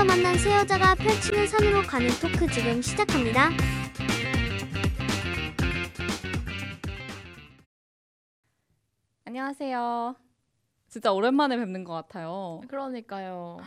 [0.00, 3.50] 산에서 만난 새 여자가 펼치는 산으로 가는 토크 지금 시작합니다.
[9.24, 10.16] 안녕하세요.
[10.88, 12.62] 진짜 오랜만에 뵙는 것 같아요.
[12.68, 13.58] 그러니까요.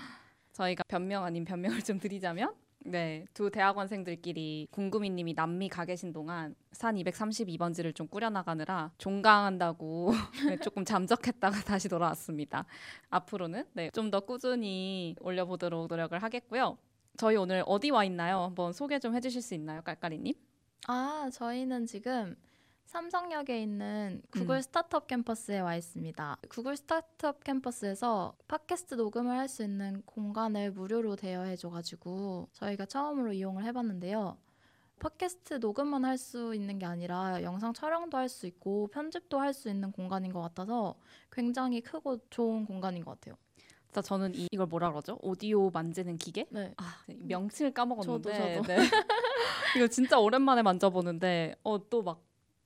[0.54, 2.54] 저희가 변명 아닌 변명을 좀 드리자면,
[2.86, 10.12] 네, 두 대학원생들끼리 궁금이님이 남미 가 계신 동안 산 232번지를 좀 꾸려나가느라 종강한다고
[10.50, 12.66] 네, 조금 잠적했다가 다시 돌아왔습니다.
[13.10, 16.78] 앞으로는 네, 좀 더 꾸준히 올려보도록 노력을 하겠고요.
[17.18, 18.42] 저희 오늘 어디 와 있나요?
[18.44, 20.34] 한번 소개 좀 해주실 수 있나요, 깔깔이님?
[20.88, 22.36] 아, 저희는 지금
[22.86, 24.62] 삼성역에 있는 구글 음.
[24.62, 26.38] 스타트업 캠퍼스에 와 있습니다.
[26.50, 34.38] 구글 스타트업 캠퍼스에서 팟캐스트 녹음을 할 수 있는 공간을 무료로 대여해줘가지고 저희가 처음으로 이용을 해봤는데요.
[35.00, 39.70] 팟캐스트 녹음만 할 수 있는 게 아니라 영상 촬영도 할 수 있고 편집도 할 수
[39.70, 40.96] 있는 공간인 것 같아서
[41.32, 43.36] 굉장히 크고 좋은 공간인 것 같아요.
[43.88, 45.18] 진짜 저는 이, 이걸 뭐라 그러죠?
[45.22, 46.46] 오디오 만지는 기계?
[46.52, 46.74] 네.
[46.78, 48.68] 아, 네, 명칭을 까먹었는데 저도, 저도.
[48.68, 48.78] 네.
[49.78, 52.24] 이거 진짜 오랜만에 만져보는데 어 또막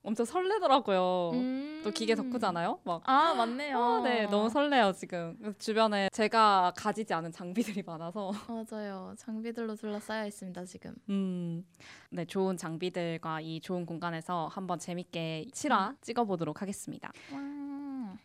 [0.08, 1.32] 엄청 설레더라고요.
[1.34, 1.82] 음.
[1.84, 2.80] 또 기계 덕후잖아요.
[2.86, 3.78] 막 아, 맞네요.
[3.78, 5.38] 어, 네, 너무 설레요 지금.
[5.60, 9.14] 주변에 제가 가지지 않은 장비들이 많아서 맞아요.
[9.18, 10.96] 장비들로 둘러싸여 있습니다, 지금.
[11.10, 11.66] 음,
[12.10, 17.12] 네, 좋은 장비들과 이 좋은 공간에서 한번 재밌게 실화 찍어보도록 하겠습니다.
[17.34, 18.16] 와.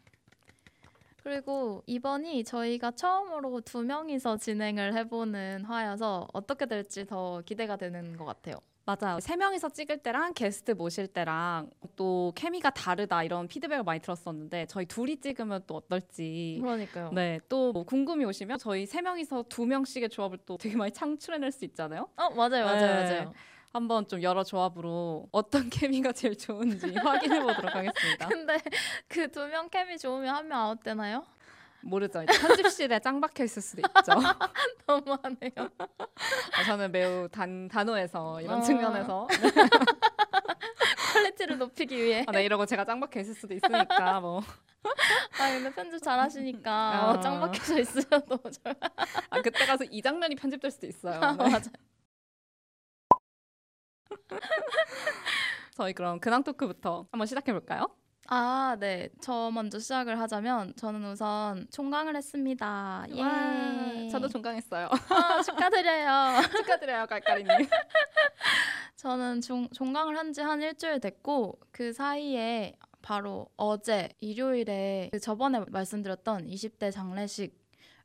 [1.24, 8.24] 그리고 이번이 저희가 처음으로 두 명이서 진행을 해보는 화여서 어떻게 될지 더 기대가 되는 것
[8.24, 8.54] 같아요.
[8.84, 9.20] 맞아요.
[9.20, 14.86] 세 명이서 찍을 때랑 게스트 모실 때랑 또 케미가 다르다 이런 피드백을 많이 들었었는데 저희
[14.86, 17.10] 둘이 찍으면 또 어떨지 그러니까요.
[17.12, 21.52] 네, 또 뭐 궁금이 오시면 저희 세 명이서 두 명씩의 조합을 또 되게 많이 창출해낼
[21.52, 22.08] 수 있잖아요.
[22.16, 23.14] 어 맞아요, 맞아요, 네.
[23.14, 23.32] 맞아요.
[23.72, 28.28] 한번 좀 여러 조합으로 어떤 케미가 제일 좋은지 확인해 보도록 하겠습니다.
[28.28, 28.58] 근데
[29.08, 31.24] 그 두 명 케미 좋으면 한 명 아웃되나요?
[31.84, 32.24] 모르죠.
[32.26, 34.12] 편집실에 짱 박혀 있을 수도 있죠.
[34.86, 35.70] 너무하네요.
[35.78, 38.62] 아, 저는 매우 단 단호해서 이런 어.
[38.62, 39.26] 측면에서
[41.14, 42.24] quality를 높이기 위해.
[42.26, 44.40] 아, 네 이러고 제가 짱 박혀 있을 수도 있으니까 뭐.
[45.40, 47.10] 아 근데 편집 잘하시니까 어.
[47.12, 48.74] 어, 짱 박혀져 있으셔도 저-
[49.30, 51.20] 아 그때 가서 이 장면이 편집될 수도 있어요.
[51.20, 51.50] 아, 네.
[51.50, 51.70] 맞아.
[55.74, 57.88] 저희 그럼 근황 토크부터 한번 시작해 볼까요?
[58.28, 59.08] 아, 네.
[59.20, 63.04] 저 먼저 시작을 하자면 저는 우선 총강을 했습니다.
[63.10, 63.20] 예.
[63.20, 64.88] 와, 저도 종강했어요.
[65.08, 66.40] 아, 축하드려요.
[66.64, 67.48] 축하드려요, 깔깔이님.
[68.96, 75.64] 저는 종, 종강을 한 지 한 일주일 됐고 그 사이에 바로 어제 일요일에 그 저번에
[75.68, 77.60] 말씀드렸던 20대 장례식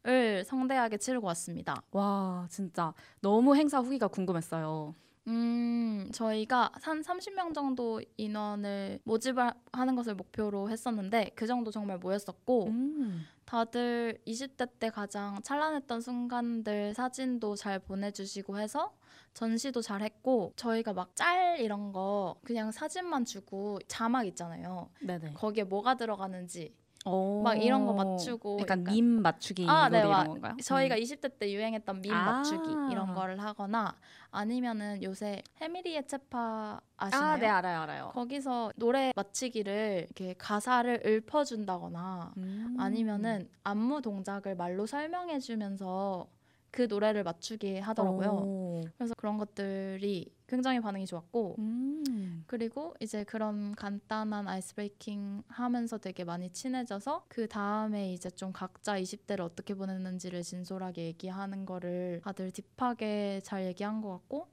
[0.07, 1.81] 을 성대하게 치르고 왔습니다.
[1.91, 4.95] 와 진짜 너무 행사 후기가 궁금했어요.
[5.27, 12.67] 음, 저희가 한 30명 정도 인원을 모집을 하는 것을 목표로 했었는데 그 정도 정말 모였었고
[12.67, 13.25] 음.
[13.45, 18.93] 다들 20대 때 가장 찬란했던 순간들 사진도 잘 보내주시고 해서
[19.33, 24.89] 전시도 잘 했고 저희가 막 짤 이런 거 그냥 사진만 주고 자막 있잖아요.
[25.01, 25.33] 네네.
[25.33, 26.73] 거기에 뭐가 들어가는지
[27.07, 27.41] 오.
[27.43, 30.57] 막 이런 거 맞추고 약간 약간- 밈 맞추기 아, 네, 와- 이런 건가요?
[30.63, 30.99] 저희가 음.
[31.01, 32.31] 20대 때 유행했던 밈 아.
[32.33, 33.95] 맞추기 이런 거를 하거나
[34.31, 37.23] 아니면은 요새 혜미리예채파 아시나요?
[37.31, 38.11] 아, 네 알아요, 알아요.
[38.13, 42.75] 거기서 노래 맞히기를 이렇게 가사를 읊어준다거나 음.
[42.79, 46.27] 아니면은 안무 동작을 말로 설명해주면서
[46.71, 48.29] 그 노래를 맞추게 하더라고요.
[48.29, 48.81] 오.
[48.97, 52.43] 그래서 그런 것들이 굉장히 반응이 좋았고 음.
[52.47, 58.99] 그리고 이제 그런 간단한 ice breaking 하면서 되게 많이 친해져서 그 다음에 이제 좀 각자
[58.99, 64.47] 20대를 어떻게 보냈는지를 진솔하게 얘기하는 거를 다들 deep하게 잘 얘기한 것 같고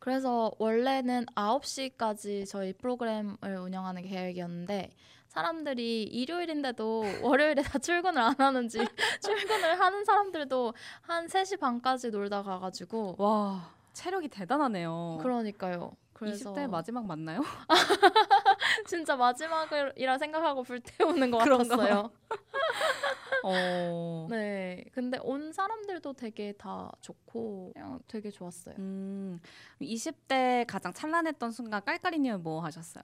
[0.00, 4.92] 그래서 원래는 9시까지 저희 프로그램을 운영하는 계획이었는데
[5.28, 8.78] 사람들이 일요일인데도 월요일에 다 출근을 안 하는지
[9.22, 15.18] 출근을 하는 사람들도 한 3시 반까지 놀다 가가지고 와 체력이 대단하네요.
[15.22, 15.92] 그러니까요.
[16.12, 17.40] 그래서 20대 마지막 맞나요?
[18.86, 22.10] 진짜 마지막이라 생각하고 불태우는 것 같았어요.
[23.44, 24.26] 어.
[24.30, 24.84] 네.
[24.92, 28.74] 근데 온 사람들도 되게 다 좋고 그냥 되게 좋았어요.
[28.78, 29.40] 음.
[29.80, 33.02] 20대 가장 찬란했던 순간 깔깔이님은 뭐 하셨어요?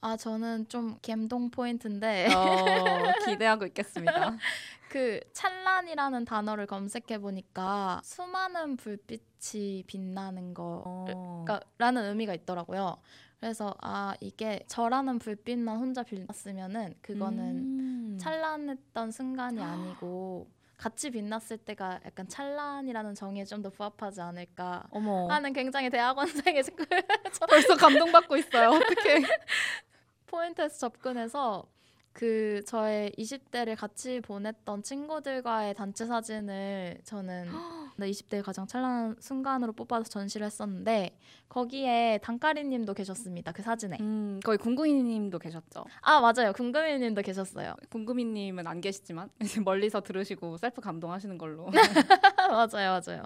[0.00, 2.44] 아 저는 좀 감동 포인트인데 어,
[3.26, 4.36] 기대하고 있겠습니다.
[4.90, 11.44] 그 찬란이라는 단어를 검색해 보니까 수많은 불빛이 빛나는 거 어.
[11.78, 12.96] 라는 의미가 있더라고요.
[13.40, 18.18] 그래서 아 이게 저라는 불빛만 혼자 빛났으면은 그거는 음.
[18.18, 25.52] 찬란했던 순간이 아니고 같이 빛났을 때가 약간 찬란이라는 정의에 좀 더 부합하지 않을까 어머 하는
[25.52, 26.62] 굉장히 대학원생의
[27.48, 28.70] 벌써 감동받고 있어요.
[28.70, 29.22] 어떻게?
[30.26, 31.66] 포인트에서 접근해서
[32.16, 37.44] 그 저의 20대를 같이 보냈던 친구들과의 단체 사진을 저는
[37.98, 41.18] 네, 20대의 가장 찬란한 순간으로 뽑아서 전시를 했었는데
[41.50, 43.52] 거기에 단까리님도 계셨습니다.
[43.52, 43.98] 그 사진에.
[44.00, 45.84] 음, 거기 궁금이님도 계셨죠.
[46.00, 46.54] 아 맞아요.
[46.54, 47.74] 궁금이님도 계셨어요.
[47.90, 51.66] 궁금이님은 안 계시지만 이제 멀리서 들으시고 셀프 감동하시는 걸로.
[52.48, 53.24] 맞아요, 맞아요.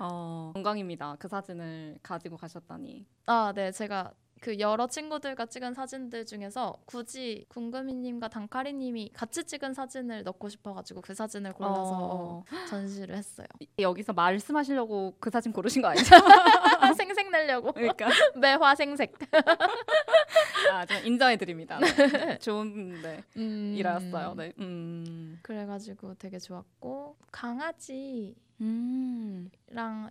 [0.00, 1.14] 어, 영광입니다.
[1.20, 3.06] 그 사진을 가지고 가셨다니.
[3.26, 10.22] 아, 네, 제가 그 여러 친구들과 찍은 사진들 중에서 굳이 궁금이님과 단카리님이 같이 찍은 사진을
[10.24, 13.46] 넣고 싶어가지고 그 사진을 골라서 어, 전시를 했어요.
[13.78, 16.14] 여기서 말씀하시려고 그 사진 고르신 거 아니죠?
[16.96, 19.14] 생색 내려고 그러니까 매화 생색.
[20.72, 21.78] 아, 좀 인정해 드립니다.
[21.78, 22.38] 네.
[22.38, 23.22] 좋은 네.
[23.36, 24.34] 음, 일하였어요.
[24.34, 24.52] 네.
[24.58, 25.38] 음.
[25.42, 29.50] 그래가지고 되게 좋았고 강아지 랑 음.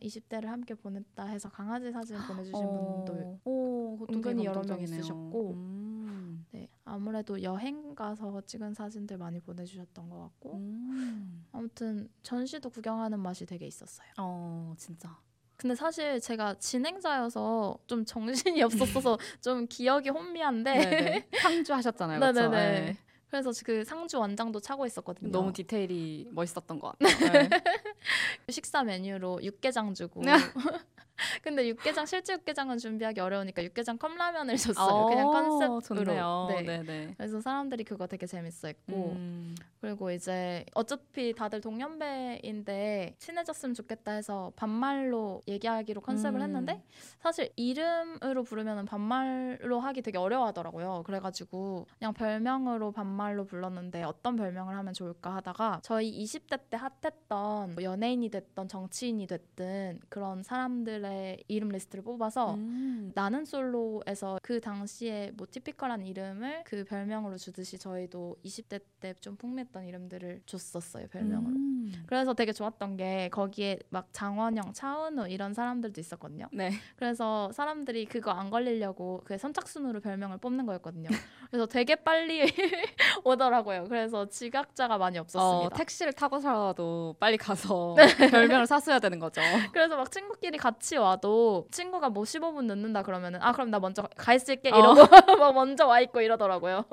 [0.02, 2.72] 20대를 함께 보냈다 해서 강아지 사진 보내주신 어.
[2.72, 4.80] 분도 오, 은근히 여러 명.
[4.80, 5.52] 있으셨고.
[5.54, 6.46] 음.
[6.52, 11.46] 네, 아무래도 여행 가서 찍은 사진들 많이 보내주셨던 것 같고 음.
[11.52, 14.08] 아무튼 전시도 구경하는 맛이 되게 있었어요.
[14.18, 15.18] 어, 진짜.
[15.58, 18.62] 근데 사실 제가 진행자여서 좀 정신이
[19.08, 21.28] 없었어서 좀 기억이 혼미한데 네네.
[21.42, 22.20] 상주 하셨잖아요.
[22.20, 22.50] 그렇죠?
[22.50, 22.98] 네네네.
[23.32, 23.42] 네.
[23.42, 25.32] 그래서 그 상주 원장도 차고 있었거든요.
[25.32, 27.50] 너무 디테일이 멋있었던 것 같아요.
[27.50, 27.50] 네.
[28.50, 30.22] 식사 메뉴로 육개장 주고
[31.42, 35.06] 근데 육개장 실제 육개장은 준비하기 어려우니까 육개장 컵라면을 줬어요.
[35.06, 35.82] 그냥 어, 컨셉으로.
[35.82, 36.48] 좋네요.
[36.50, 36.62] 네.
[36.62, 37.14] 네네.
[37.18, 39.56] 그래서 사람들이 그거 되게 재밌어했고 음.
[39.82, 46.44] 그리고 이제 어차피 다들 동년배인데 친해졌으면 좋겠다 해서 반말로 얘기하기로 컨셉을 음.
[46.44, 46.84] 했는데
[47.20, 51.04] 사실 이름으로 부르면 반말로 하기 되게 어려워하더라고요.
[51.06, 57.84] 그래가지고 그냥 별명으로 반말로 불렀는데 어떤 별명을 하면 좋을까 하다가 저희 20대 때 핫했던 뭐
[57.84, 63.12] 연예인이 됐던 정치인이 됐든 그런 사람들 의 이름 리스트를 뽑아서 음.
[63.16, 69.86] 나는 솔로에서 그 당시에 뭐 typical한 이름을 그 별명으로 주듯이 저희도 20대 때 좀 풍미했던
[69.86, 71.56] 이름들을 줬었어요 별명으로.
[71.56, 72.04] 음.
[72.08, 76.48] 그래서 되게 좋았던 게 거기에 막 장원영, 차은우 이런 사람들도 있었거든요.
[76.52, 76.72] 네.
[76.96, 81.10] 그래서 사람들이 그거 안 걸리려고 그 선착순으로 별명을 뽑는 거였거든요.
[81.50, 82.42] 그래서 되게 빨리
[83.24, 83.86] 오더라고요.
[83.88, 85.76] 그래서 지각자가 많이 어, 없었습니다.
[85.78, 88.30] 택시를 타고서라도 빨리 가서 네.
[88.30, 89.42] 별명을 샀어야 되는 거죠.
[89.72, 94.34] 그래서 막 친구끼리 같이 와도 친구가 뭐 15분 늦는다 그러면은 아 그럼 나 먼저 가
[94.34, 94.78] 있을게 어.
[94.78, 94.96] 이러고
[95.40, 96.86] 막 먼저 와 있고 이러더라고요.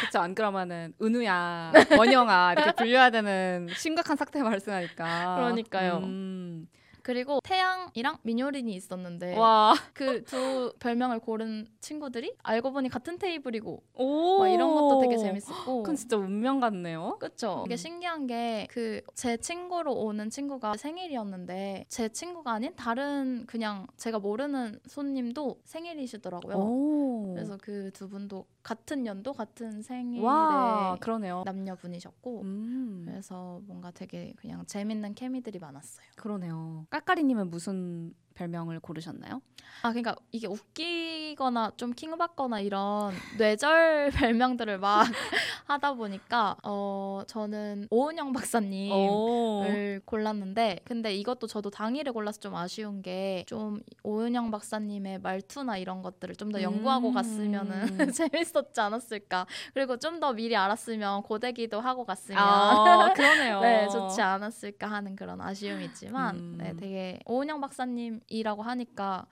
[0.00, 0.18] 그렇죠.
[0.20, 5.36] 안 그러면은 은우야, 원영아 이렇게 불려야 되는 심각한 사태 발생하니까.
[5.36, 5.98] 그러니까요.
[6.04, 6.68] 음.
[7.02, 9.74] 그리고 태양이랑 민효린이 있었는데 와.
[9.94, 14.38] 그 두 별명을 고른 친구들이 알고 보니 같은 테이블이고 오.
[14.38, 17.16] 막 이런 것도 되게 재밌었고 그건 진짜 운명 같네요.
[17.18, 17.62] 그쵸.
[17.66, 17.76] 이게 음.
[17.76, 24.78] 신기한 게 그 제 친구로 오는 친구가 생일이었는데 제 친구가 아닌 다른 그냥 제가 모르는
[24.86, 26.56] 손님도 생일이시더라고요.
[26.56, 27.32] 오.
[27.34, 31.42] 그래서 그 두 분도 같은 연도 같은 생일에 와, 그러네요.
[31.44, 33.04] 남녀분이셨고 음.
[33.08, 36.06] 그래서 뭔가 되게 그냥 재밌는 케미들이 많았어요.
[36.16, 36.86] 그러네요.
[37.00, 39.40] 깔깔이님은 무슨 별명을 고르셨나요?
[39.82, 45.04] 아 그러니까 이게 웃기거나 좀 킹받거나 이런 뇌절 별명들을 막
[45.66, 49.62] 하다 보니까 어 저는 오은영 박사님 오.
[49.64, 56.02] 을 골랐는데 근데 이것도 저도 당일에 골라서 좀 아쉬운 게 좀 오은영 박사님의 말투나 이런
[56.02, 57.14] 것들을 좀 더 연구하고 음.
[57.14, 63.60] 갔으면은 재밌었지 않았을까 그리고 좀 더 미리 알았으면 고데기도 하고 갔으면 아, 그러네요.
[63.60, 66.54] 네 좋지 않았을까 하는 그런 아쉬움이 있지만 음.
[66.58, 69.26] 네 되게 오은영 박사님 이라고 하니까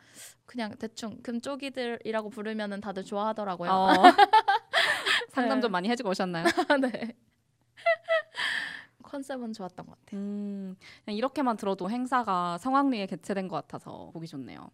[0.46, 3.92] 그냥 대충 금쪽이들이라고 부르면은 다들 좋아하더라고요 어.
[5.30, 5.62] 상담 네.
[5.62, 6.44] 좀 많이 해주고 오셨나요?
[6.82, 7.14] 네
[9.02, 10.20] 컨셉은 좋았던 것 같아요.
[10.20, 10.76] 음,
[11.06, 14.70] 이렇게만 들어도 행사가 성황리에 개최된 것 같아서 보기 좋네요.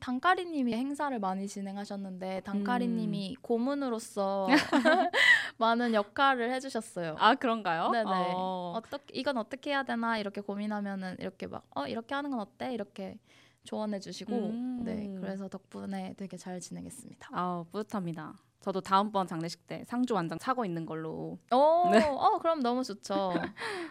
[0.00, 3.42] 단카리님이 행사를 많이 진행하셨는데 단카리님이 음.
[3.42, 4.46] 고문으로서
[5.58, 7.16] 많은 역할을 해주셨어요.
[7.18, 7.90] 아 그런가요?
[7.90, 8.04] 네네.
[8.10, 8.74] 어.
[8.76, 13.18] 어떻게 이건 어떻게 해야 되나 이렇게 고민하면은 이렇게 막 어 이렇게 하는 건 어때 이렇게
[13.64, 14.80] 조언해 주시고 음.
[14.84, 17.28] 네 그래서 덕분에 되게 잘 진행했습니다.
[17.32, 18.34] 아 뿌듯합니다.
[18.60, 21.38] 저도 다음번 장례식 때 상주 완장 차고 있는 걸로.
[21.52, 21.98] 오, 네.
[22.02, 23.34] 어 그럼 너무 좋죠.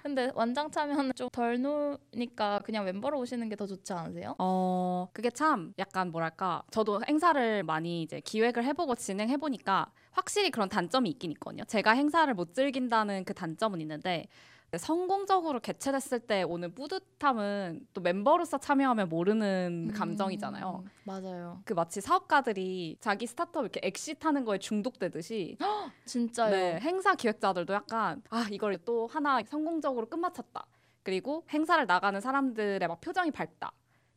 [0.01, 4.35] 근데 완장 차면 좀 덜 노니까 그냥 멤버로 오시는 게 더 좋지 않으세요?
[4.39, 10.69] 어 그게 참 약간 뭐랄까 저도 행사를 많이 이제 기획을 해보고 진행해 보니까 확실히 그런
[10.69, 11.63] 단점이 있긴 있거든요.
[11.65, 14.25] 제가 행사를 못 즐긴다는 그 단점은 있는데
[14.77, 20.83] 성공적으로 개최됐을 때 오는 뿌듯함은 또 멤버로서 참여하면 모르는 감정이잖아요.
[20.85, 21.61] 음, 맞아요.
[21.65, 25.57] 그 마치 사업가들이 자기 스타트업 이렇게 exit하는 거에 중독되듯이
[26.05, 26.51] 진짜요.
[26.51, 30.65] 네, 행사 기획자들도 약간 아 이걸 또 하나 성공적으로 끝마쳤다.
[31.03, 33.73] 그리고 행사를 나가는 사람들의 막 표정이 밝다.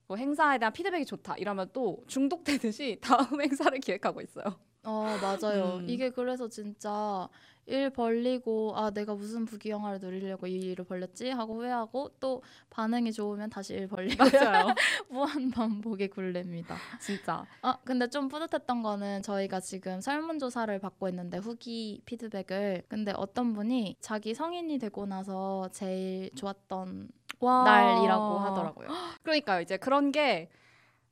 [0.09, 1.37] 뭐 행사에 대한 피드백이 좋다.
[1.37, 4.45] 이러면 또 중독되듯이 다음 행사를 기획하고 있어요.
[4.85, 5.79] 어 맞아요.
[5.81, 5.89] 음.
[5.89, 7.29] 이게 그래서 진짜
[7.67, 13.51] 일 벌리고 아 내가 무슨 부귀영화를 누리려고 이 일을 벌렸지 하고 후회하고 또 반응이 좋으면
[13.51, 14.17] 다시 일 벌리고
[14.65, 14.67] 맞아요.
[15.11, 16.77] 무한 반복의 굴레입니다.
[17.01, 17.45] 진짜.
[17.63, 23.97] 아 근데 좀 뿌듯했던 거는 저희가 지금 설문조사를 받고 있는데 후기 피드백을 근데 어떤 분이
[24.01, 27.09] 자기 성인이 되고 나서 제일 좋았던
[27.41, 27.65] 와.
[27.65, 28.89] 날이라고 하더라고요.
[29.23, 29.61] 그러니까요.
[29.61, 30.49] 이제 그런 게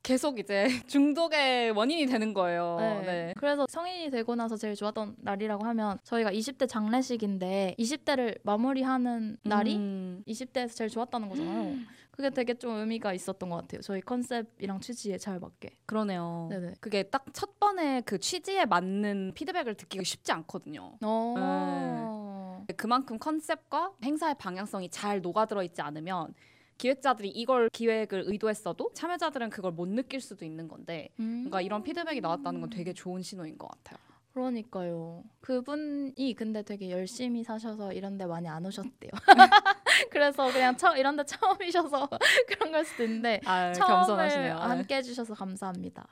[0.05, 2.77] 계속 이제 중독의 원인이 되는 거예요.
[2.79, 3.01] 네.
[3.03, 3.35] 네.
[3.39, 10.23] 그래서 성인이 되고 나서 제일 좋았던 날이라고 하면 저희가 20대 장례식인데 20대를 마무리하는 날이 음.
[10.29, 11.77] 20대에서 제일 좋았다는 거잖아요.
[12.11, 13.81] 그게 되게 좀 의미가 있었던 것 같아요.
[13.81, 15.71] 저희 컨셉이랑 취지에 잘 맞게.
[15.87, 16.49] 그러네요.
[16.51, 16.75] 네네.
[16.81, 20.97] 그게 딱 첫 번에 그 취지에 맞는 피드백을 듣기가 쉽지 않거든요.
[21.03, 22.65] 어.
[22.77, 26.35] 그만큼 컨셉과 행사의 방향성이 잘 녹아들어 있지 않으면
[26.78, 31.43] 기획자들이 이걸 기획을 의도했어도 참여자들은 그걸 못 느낄 수도 있는 건데 음.
[31.43, 33.99] 뭔가 이런 피드백이 나왔다는 건 되게 좋은 신호인 것 같아요.
[34.35, 35.23] 그러니까요.
[35.40, 39.11] 그분이 근데 되게 열심히 사셔서 이런 데 많이 안 오셨대요.
[40.11, 42.09] 그래서 그냥 처, 이런 데 처음이셔서
[42.49, 44.57] 그런 걸 수도 있는데 아, 처음을 겸손하시네요.
[44.57, 46.04] 함께 해주셔서 감사합니다.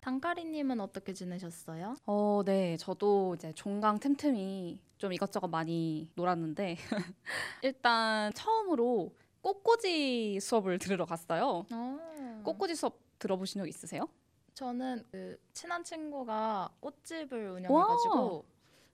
[0.00, 1.96] 단카리님은 어떻게 지내셨어요?
[2.06, 2.76] 어, 네.
[2.76, 6.76] 저도 이제 종강 틈틈이 좀 이것저것 많이 놀았는데
[7.62, 11.64] 일단 처음으로 꽃꽂이 수업을 들으러 갔어요.
[11.72, 12.40] 어.
[12.44, 14.08] 꽃꽂이 수업 들어보신 적 있으세요?
[14.54, 18.44] 저는 그 친한 친구가 꽃집을 운영해가지고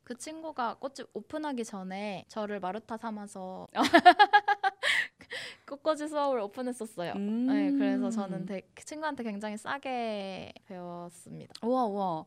[0.03, 3.67] 그 친구가 꽃집 오픈하기 전에 저를 마루타 삼아서
[5.67, 7.13] 꽃꽂이 수업을 오픈했었어요.
[7.17, 7.47] 음.
[7.47, 11.55] 네, 그래서 저는 되, 그 친구한테 굉장히 싸게 배웠습니다.
[11.63, 12.25] 우와 우와.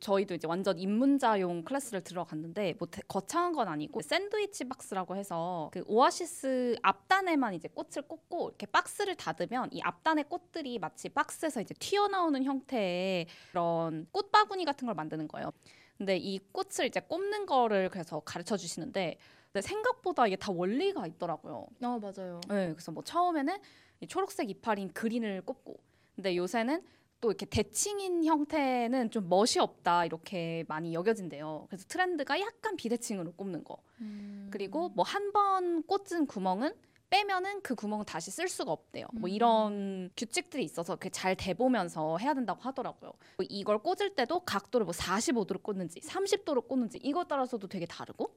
[0.00, 5.82] 저희도 이제 완전 입문자용 클래스를 들어갔는데 뭐 대- 거창한 건 아니고 샌드위치 박스라고 해서 그
[5.86, 12.42] 오아시스 앞단에만 이제 꽃을 꽂고 이렇게 박스를 닫으면 이 앞단의 꽃들이 마치 박스에서 이제 튀어나오는
[12.44, 15.52] 형태의 그런 꽃바구니 같은 걸 만드는 거예요.
[15.96, 19.16] 근데 이 꽃을 이제 꼽는 거를 그래서 가르쳐 주시는데
[19.54, 21.68] 근데 생각보다 이게 다 원리가 있더라고요.
[21.82, 22.40] 어 맞아요.
[22.48, 23.56] 네, 그래서 뭐 처음에는
[24.00, 25.78] 이 초록색 이파린 그린을 꼽고,
[26.16, 26.82] 근데 요새는
[27.20, 31.66] 또 이렇게 대칭인 형태는 좀 멋이 없다 이렇게 많이 여겨진대요.
[31.70, 33.78] 그래서 트렌드가 약간 비대칭으로 꼽는 거.
[34.00, 34.48] 음.
[34.50, 36.74] 그리고 뭐 한 번 꽂은 구멍은
[37.10, 39.06] 빼면은 그 구멍을 다시 쓸 수가 없대요.
[39.12, 39.32] 뭐 음.
[39.32, 43.12] 이런 규칙들이 있어서 그게 잘 대보면서 해야 된다고 하더라고요.
[43.36, 48.34] 뭐 이걸 꽂을 때도 각도를 뭐 45도로 꽂는지 30도로 꽂는지 이것 따라서도 되게 다르고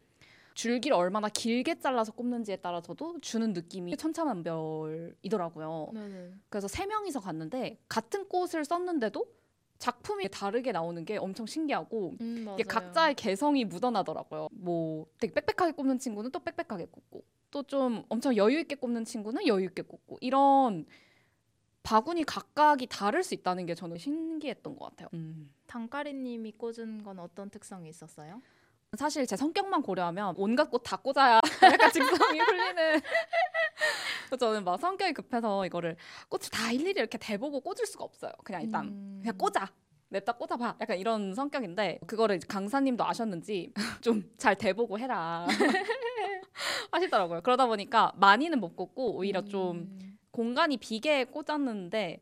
[0.57, 5.91] 줄기를 얼마나 길게 잘라서 꼽는지에 따라서도 주는 느낌이 천차만별이더라고요.
[5.93, 6.33] 네네.
[6.49, 9.23] 그래서 세 명이서 갔는데 같은 꽃을 썼는데도
[9.77, 12.47] 작품이 다르게 나오는 게 엄청 신기하고 음.
[12.55, 14.47] 이게 각자의 개성이 묻어나더라고요.
[14.51, 19.45] 뭐 되게 빽빽하게 꼽는 친구는 또 빽빽하게 꼽고 또 좀 엄청 여유 있게 꼽는 친구는
[19.45, 20.87] 여유 있게 꼽고 이런
[21.83, 25.09] 바구니 각각이 다를 수 있다는 게 저는 신기했던 것 같아요.
[25.13, 25.53] 음.
[25.67, 28.41] 단카리님이 꽂은 건 어떤 특성이 있었어요?
[28.95, 33.01] 사실 제 성격만 고려하면 온갖 꽃 다 꽂아야 약간 직성이 풀리는.
[34.27, 35.97] 그래서 저는 막 성격이 급해서 이거를
[36.29, 38.31] 꽃을 다 일일이 이렇게 대보고 꽂을 수가 없어요.
[38.45, 39.19] 그냥 일단 음.
[39.21, 39.67] 그냥 꽂아.
[40.09, 40.77] 냅다 꽂아봐.
[40.79, 45.45] 약간 이런 성격인데 그거를 강사님도 아셨는지 좀 잘 대보고 해라
[46.91, 47.41] 하시더라고요.
[47.41, 50.17] 그러다 보니까 많이는 못 꽂고 오히려 좀 음.
[50.31, 52.21] 공간이 비게 꽂았는데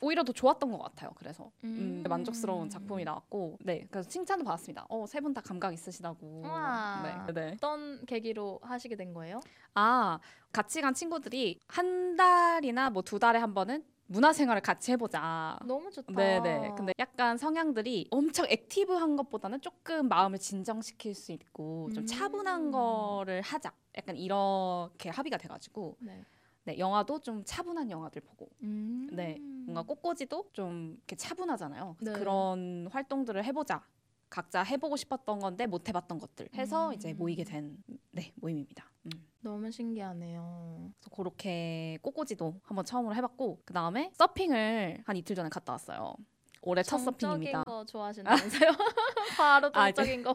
[0.00, 1.10] 오히려 더 좋았던 것 같아요.
[1.16, 2.08] 그래서 음, 음.
[2.08, 4.86] 만족스러운 작품이 나왔고, 네, 그래서 칭찬도 받았습니다.
[4.88, 6.42] 어, 세 분 다 감각 있으시다고.
[6.44, 7.24] 우와.
[7.26, 7.52] 네, 네.
[7.54, 9.40] 어떤 계기로 하시게 된 거예요?
[9.74, 10.18] 아,
[10.52, 15.58] 같이 간 친구들이 한 달이나 뭐 두 달에 한 번은 문화생활을 같이 해보자.
[15.64, 16.12] 너무 좋다.
[16.14, 16.74] 네네.
[16.76, 22.06] 근데 약간 성향들이 엄청 액티브한 것보다는 조금 마음을 진정시킬 수 있고 좀 음.
[22.06, 23.72] 차분한 거를 하자.
[23.96, 26.22] 약간 이렇게 합의가 돼가지고 네.
[26.66, 29.08] 네 영화도 좀 차분한 영화들 보고 음.
[29.12, 31.96] 네, 뭔가 꽃꽂이도 좀 이렇게 차분하잖아요.
[32.00, 32.12] 네.
[32.12, 33.84] 그런 활동들을 해보자.
[34.28, 36.94] 각자 해보고 싶었던 건데 못 해봤던 것들 해서 음.
[36.94, 37.76] 이제 모이게 된
[38.10, 38.84] 네, 모임입니다.
[39.04, 39.10] 음.
[39.40, 40.90] 너무 신기하네요.
[40.98, 46.16] 그래서 그렇게 꽃꽂이도 한번 처음으로 해봤고 그 다음에 서핑을 한 이틀 전에 갔다 왔어요.
[46.62, 47.62] 올해 첫 서핑입니다.
[47.62, 48.70] 정적인 거 좋아하신다면서요?
[49.38, 50.34] 바로 아, 이제- 동적인 거.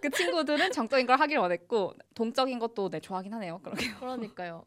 [0.00, 3.58] 그 친구들은 정적인 걸 하길 원했고 동적인 것도 네 좋아하긴 하네요.
[3.64, 4.64] 그러게 그러니까요.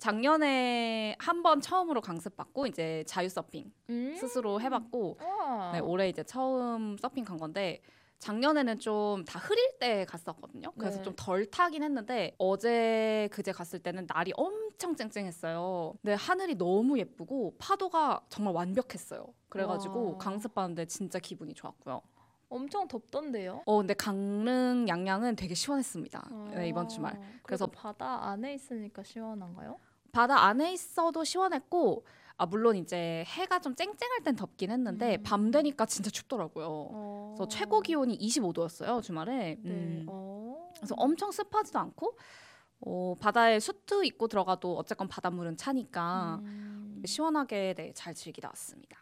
[0.00, 4.16] 작년에 한 번 처음으로 강습 받고 이제 자유 서핑 음.
[4.18, 5.18] 스스로 해봤고.
[5.72, 7.80] 네, 올해 이제 처음 서핑 간 건데
[8.18, 10.72] 작년에는 좀 다 흐릴 때 갔었거든요.
[10.78, 11.02] 그래서 네.
[11.04, 15.94] 좀덜 타긴 했는데 어제 그제 갔을 때는 날이 엄청 쨍쨍했어요.
[16.02, 19.26] 근데 하늘이 너무 예쁘고 파도가 정말 완벽했어요.
[19.48, 20.18] 그래가지고 와.
[20.18, 22.02] 강습 받는데 진짜 기분이 좋았고요.
[22.50, 23.62] 엄청 덥던데요?
[23.64, 26.28] 어 근데 강릉 양양은 되게 시원했습니다.
[26.54, 27.12] 네, 이번 아, 주말.
[27.14, 29.78] 그래서 그래서 바다 안에 있으니까 시원한가요?
[30.12, 32.04] 바다 안에 있어도 시원했고
[32.36, 35.22] 아 물론 이제 해가 좀 쨍쨍할 땐 덥긴 했는데 음.
[35.22, 36.66] 밤 되니까 진짜 춥더라고요.
[36.68, 37.34] 어.
[37.36, 39.58] 그래서 최고 기온이 25도였어요 주말에.
[39.60, 39.70] 네.
[39.70, 40.06] 음.
[40.08, 40.70] 어.
[40.76, 42.16] 그래서 엄청 습하지도 않고
[42.80, 47.02] 어, 바다에 수트 입고 들어가도 어쨌건 바닷물은 차니까 음.
[47.04, 48.98] 시원하게 네, 잘 즐기다 왔습니다.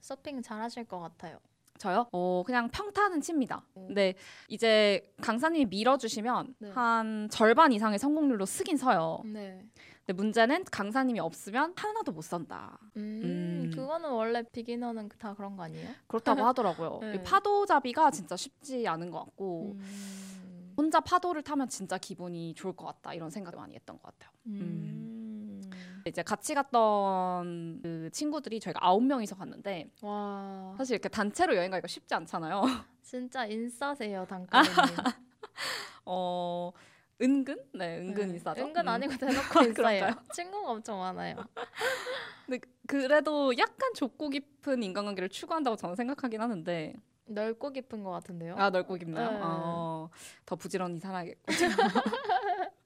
[0.00, 1.38] 서핑 잘하실 것 같아요.
[1.78, 2.06] 저요?
[2.12, 3.64] 어 그냥 평타는 칩니다.
[3.74, 3.86] 오.
[3.86, 4.14] 근데
[4.48, 6.70] 이제 강사님이 밀어주시면 네.
[6.70, 9.22] 한 절반 이상의 성공률로 쓰긴 서요.
[9.24, 9.64] 네.
[10.04, 12.78] 근데 문제는 강사님이 없으면 하나도 못 선다.
[12.96, 13.70] 음, 음.
[13.74, 15.90] 그거는 원래 비기너는 다 그런 거 아니에요?
[16.08, 16.98] 그렇다고 하더라고요.
[17.00, 17.14] 네.
[17.14, 20.74] 이 파도 잡이가 진짜 쉽지 않은 것 같고 음.
[20.76, 24.32] 혼자 파도를 타면 진짜 기분이 좋을 것 같다 이런 생각을 많이 했던 것 같아요.
[24.46, 25.60] 음.
[26.04, 31.86] 이제 같이 갔던 그 친구들이 저희가 아홉 명이서 갔는데 와 사실 이렇게 단체로 여행 가기가
[31.86, 32.62] 쉽지 않잖아요.
[33.02, 34.74] 진짜 인싸세요 단가리님.
[36.06, 36.72] 어
[37.20, 38.62] 은근 네 은근 인싸죠.
[38.62, 38.88] 은근 음.
[38.88, 39.74] 아니고 대놓고 인싸예요.
[39.74, 40.14] 그런가요?
[40.32, 41.36] 친구가 엄청 많아요.
[42.46, 46.94] 근데 그래도 약간 좁고 깊은 인간관계를 추구한다고 저는 생각하긴 하는데
[47.26, 48.56] 넓고 깊은 것 같은데요.
[48.56, 49.30] 아 넓고 깊나요?
[49.30, 49.38] 네.
[49.42, 50.10] 어,
[50.44, 51.42] 더 부지런히 살아야겠고.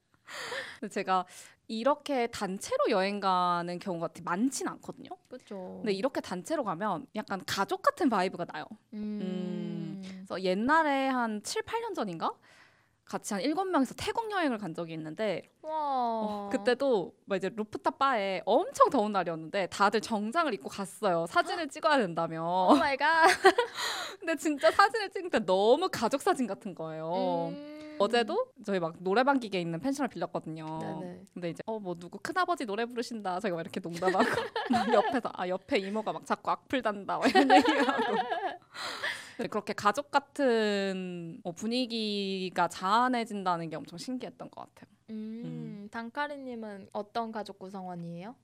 [0.90, 1.24] 제가
[1.68, 5.08] 이렇게 단체로 여행 가는 경우가 많진 않거든요.
[5.28, 5.78] 그렇죠.
[5.78, 8.66] 근데 이렇게 단체로 가면 약간 가족 같은 vibe가 나요.
[8.92, 10.00] 음.
[10.04, 12.32] 그래서 옛날에 한 7, 8년 전인가?
[13.06, 15.70] 같이 한 일곱 명이서 태국 여행을 간 적이 있는데 와.
[15.72, 21.26] 어, 그때도 막 이제 루프탑 바에 엄청 더운 날이었는데 다들 정장을 입고 갔어요.
[21.28, 22.68] 사진을 찍어야 된다며.
[22.70, 23.26] oh my god.
[24.18, 27.52] 근데 진짜 사진을 찍을 때 너무 가족 사진 같은 거예요.
[27.52, 27.96] 음.
[27.98, 30.66] 어제도 저희 막 노래방 기계 있는 펜션을 빌렸거든요.
[31.00, 31.20] 네네.
[31.32, 33.38] 근데 이제 어 뭐 누구 큰아버지 노래 부르신다.
[33.40, 34.24] 저희가 막 이렇게 농담하고
[34.70, 37.18] 막 옆에서 아 옆에 이모가 막 자꾸 악플 단다.
[37.18, 38.16] 막 이런 얘기하고.
[39.38, 44.94] 네, 그렇게 가족 같은 어, 분위기가 자아내진다는 게 엄청 신기했던 것 같아요.
[45.10, 45.88] 음.
[45.90, 48.34] 단카리님은 어떤 가족 구성원이에요?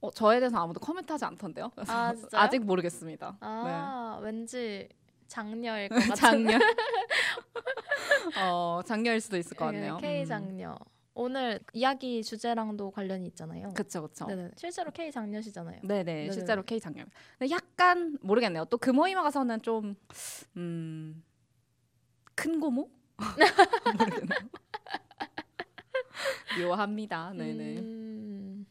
[0.00, 1.70] 어, 저에 대해서 아무도 코멘트하지 않던데요.
[1.86, 2.28] 아, 진짜요?
[2.40, 3.36] 아직 모르겠습니다.
[3.40, 4.88] 아 왠지
[5.28, 6.08] 장녀일 것 같은.
[6.10, 6.14] 네.
[6.14, 6.58] 장녀.
[8.42, 9.96] 어 장녀일 수도 있을 것 네, 같네요.
[9.98, 10.26] K 음.
[10.26, 10.78] 장녀.
[11.18, 13.70] 오늘 이야기 주제랑도 관련이 있잖아요.
[13.74, 14.08] 그쵸.
[14.24, 14.52] 네네.
[14.56, 15.80] 실제로 K 장녀시잖아요.
[15.82, 16.30] 네네, 네네.
[16.30, 17.04] 실제로 K 장녀.
[17.36, 18.66] 근데 약간 모르겠네요.
[18.66, 19.96] 또그 모임에 가서는 좀
[20.56, 21.24] 음,
[22.36, 22.88] 큰 고모?
[26.56, 27.32] 묘합니다.
[27.32, 27.78] 네네.
[27.80, 28.66] 음.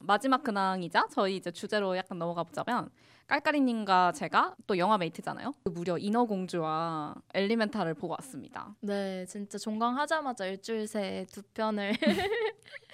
[0.00, 2.88] 마지막 근황이자 저희 이제 주제로 약간 넘어가 보자면
[3.34, 5.54] 깔깔이님과 제가 또 영화 메이트잖아요.
[5.62, 8.74] 그 무려 인어공주와 엘리멘탈을 보고 왔습니다.
[8.80, 11.92] 네, 진짜 종강하자마자 일주일 새에 두 편을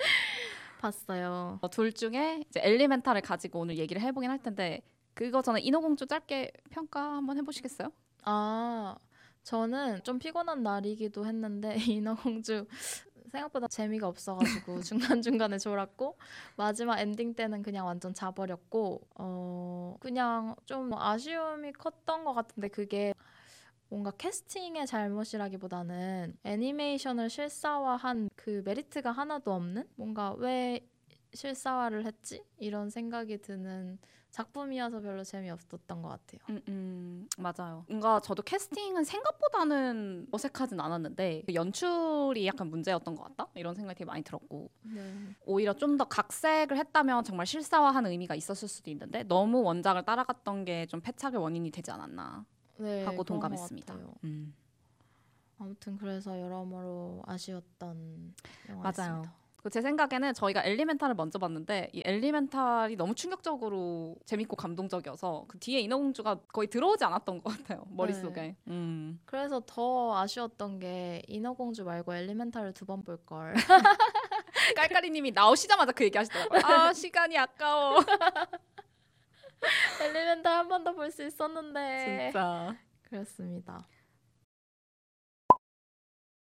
[0.80, 1.58] 봤어요.
[1.62, 4.82] 어, 둘 중에 이제 엘리멘탈을 가지고 오늘 얘기를 해보긴 할 텐데
[5.14, 7.90] 그거 전에 인어공주 짧게 평가 한번 해보시겠어요?
[8.24, 8.94] 아,
[9.42, 12.66] 저는 좀 피곤한 날이기도 했는데 인어공주
[13.30, 14.80] 생각보다 재미가 없어가지고
[15.20, 16.16] 중간 중간에 졸았고
[16.56, 23.12] 마지막 엔딩 때는 그냥 완전 자버렸고 어 그냥 좀 아쉬움이 컸던 것 같은데 그게
[23.88, 29.88] 뭔가 캐스팅의 잘못이라기보다는 애니메이션을 실사화한 그 메리트가 하나도 없는?
[29.94, 30.88] 뭔가 왜
[31.32, 32.42] 실사화를 했지?
[32.58, 33.98] 이런 생각이 드는
[34.36, 36.40] 작품이어서 별로 재미없었던 것 같아요.
[36.50, 37.86] 음, 음, 맞아요.
[37.88, 44.04] 뭔가 저도 캐스팅은 생각보다는 어색하진 않았는데 그 연출이 약간 문제였던 것 같다 이런 생각이 되게
[44.06, 45.14] 많이 들었고 네.
[45.46, 50.84] 오히려 좀 더 각색을 했다면 정말 실사화한 의미가 있었을 수도 있는데 너무 원작을 따라갔던 게
[50.86, 52.44] 좀 패착의 원인이 되지 않았나
[52.76, 53.94] 네, 하고 동감했습니다.
[54.24, 54.54] 음.
[55.58, 58.34] 아무튼 그래서 여러모로 아쉬웠던
[58.68, 58.76] 맞아요.
[58.78, 59.22] 영화였습니다.
[59.22, 65.80] 그 제 생각에는 저희가 엘리멘탈을 먼저 봤는데 이 엘리멘탈이 너무 충격적으로 재밌고 감동적이어서 그 뒤에
[65.80, 68.56] 인어공주가 거의 들어오지 않았던 것 같아요 머릿속에.
[68.68, 69.20] 음.
[69.24, 73.54] 그래서 더 아쉬웠던 게 인어공주 말고 엘리멘탈을 두 번 볼 걸.
[74.76, 76.60] 깔깔이님이 나오시자마자 그 얘기 하시더라고요.
[76.64, 78.00] 아 시간이 아까워.
[80.00, 82.30] 엘리멘탈 한 번 더 볼 수 있었는데.
[82.30, 82.76] 진짜.
[83.02, 83.86] 그렇습니다.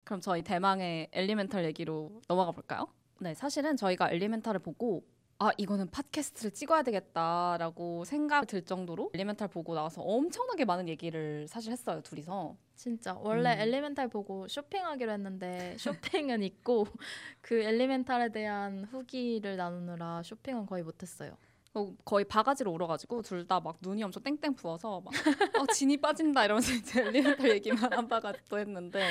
[0.05, 2.87] 그럼 저희 대망의 엘리멘탈 얘기로 넘어가 볼까요?
[3.25, 5.03] 네, 사실은 저희가 엘리멘탈을 보고
[5.39, 11.73] 아 이거는 팟캐스트를 찍어야 되겠다라고 생각 들 정도로 엘리멘탈 보고 나와서 엄청나게 많은 얘기를 사실
[11.73, 12.55] 했어요 둘이서.
[12.77, 13.61] 진짜 원래 음.
[13.61, 16.87] 엘리멘탈 보고 쇼핑하기로 했는데 쇼핑은 있고
[17.41, 21.35] 그 엘리멘탈에 대한 후기를 나누느라 쇼핑은 거의 못했어요.
[21.73, 25.15] 어, 거의 바가지로 울어가지고 둘 다 막 눈이 엄청 땡땡 부어서 막
[25.59, 29.03] 어, 진이 빠진다 이러면서 이제 엘리멘탈 얘기만 한 바가 또 했는데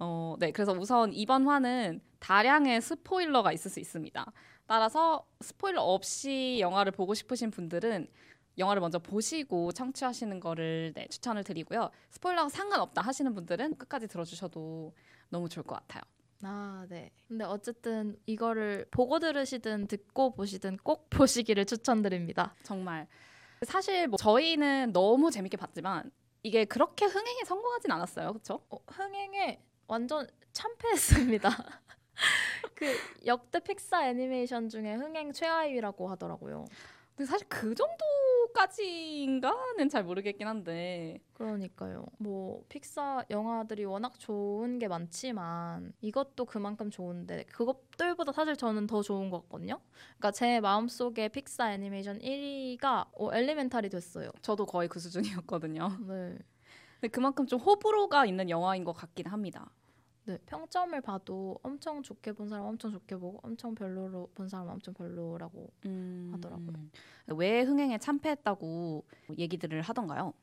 [0.00, 4.32] 어, 네 그래서 우선 이번 화는 다량의 스포일러가 있을 수 있습니다.
[4.66, 8.08] 따라서 스포일러 없이 영화를 보고 싶으신 분들은
[8.58, 11.90] 영화를 먼저 보시고 청취하시는 거를 네, 추천을 드리고요.
[12.10, 14.92] 스포일러가 상관없다 하시는 분들은 끝까지 들어주셔도
[15.30, 16.02] 너무 좋을 것 같아요.
[16.42, 17.10] 아, 네.
[17.26, 22.54] 근데 어쨌든 이거를 보고 들으시든 듣고 보시든 꼭 보시기를 추천드립니다.
[22.62, 23.06] 정말
[23.62, 26.10] 사실 뭐 저희는 너무 재밌게 봤지만
[26.42, 28.32] 이게 그렇게 흥행에 성공하진 않았어요.
[28.32, 28.60] 그렇죠?
[28.70, 31.48] 어, 흥행에 완전 참패했습니다.
[32.74, 32.86] 그
[33.26, 36.66] 역대 픽사 애니메이션 중에 흥행 최하위라고 하더라고요.
[37.16, 42.04] 근데 사실 그 정도까지인가는 잘 모르겠긴 한데 그러니까요.
[42.18, 49.30] 뭐 픽사 영화들이 워낙 좋은 게 많지만 이것도 그만큼 좋은데 그것들보다 사실 저는 더 좋은
[49.30, 49.80] 것 같거든요.
[50.18, 54.30] 그러니까 제 마음속에 픽사 애니메이션 1위가 어, 엘리멘탈이 됐어요.
[54.42, 55.88] 저도 거의 그 수준이었거든요.
[56.06, 56.38] 네.
[57.00, 59.70] 근데 그만큼 좀 호불호가 있는 영화인 것 같긴 합니다.
[60.28, 64.92] 네, 평점을 봐도 엄청 좋게 본 사람 엄청 좋게 보고 엄청 별로로 본 사람 엄청
[64.92, 66.30] 별로라고 음...
[66.34, 66.74] 하더라고요.
[67.28, 69.06] 왜 흥행에 참패했다고
[69.38, 70.34] 얘기들을 하던가요?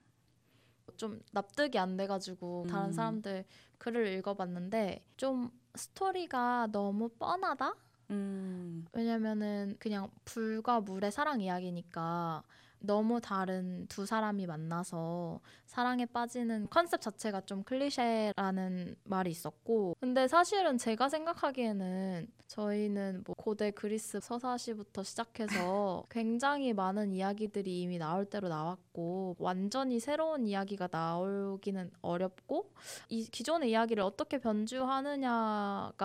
[0.97, 2.91] 좀 납득이 안 돼가지고 다른 음.
[2.93, 3.45] 사람들
[3.77, 7.75] 글을 읽어봤는데 좀 스토리가 너무 뻔하다?
[8.09, 12.41] 음, 왜냐면은 그냥 불과 물의 사랑 이야기니까
[12.79, 20.77] 너무 다른 두 사람이 만나서 사랑에 빠지는 컨셉 자체가 좀 클리셰라는 말이 있었고 근데 사실은
[20.77, 29.35] 제가 생각하기에는 저희는 뭐 고대 그리스 서사시부터 시작해서 굉장히 많은 이야기들이 이미 나올 대로 나왔고
[29.39, 32.71] 완전히 새로운 이야기가 나오기는 어렵고
[33.09, 35.95] 이 기존의 이야기를 어떻게 변주하느냐가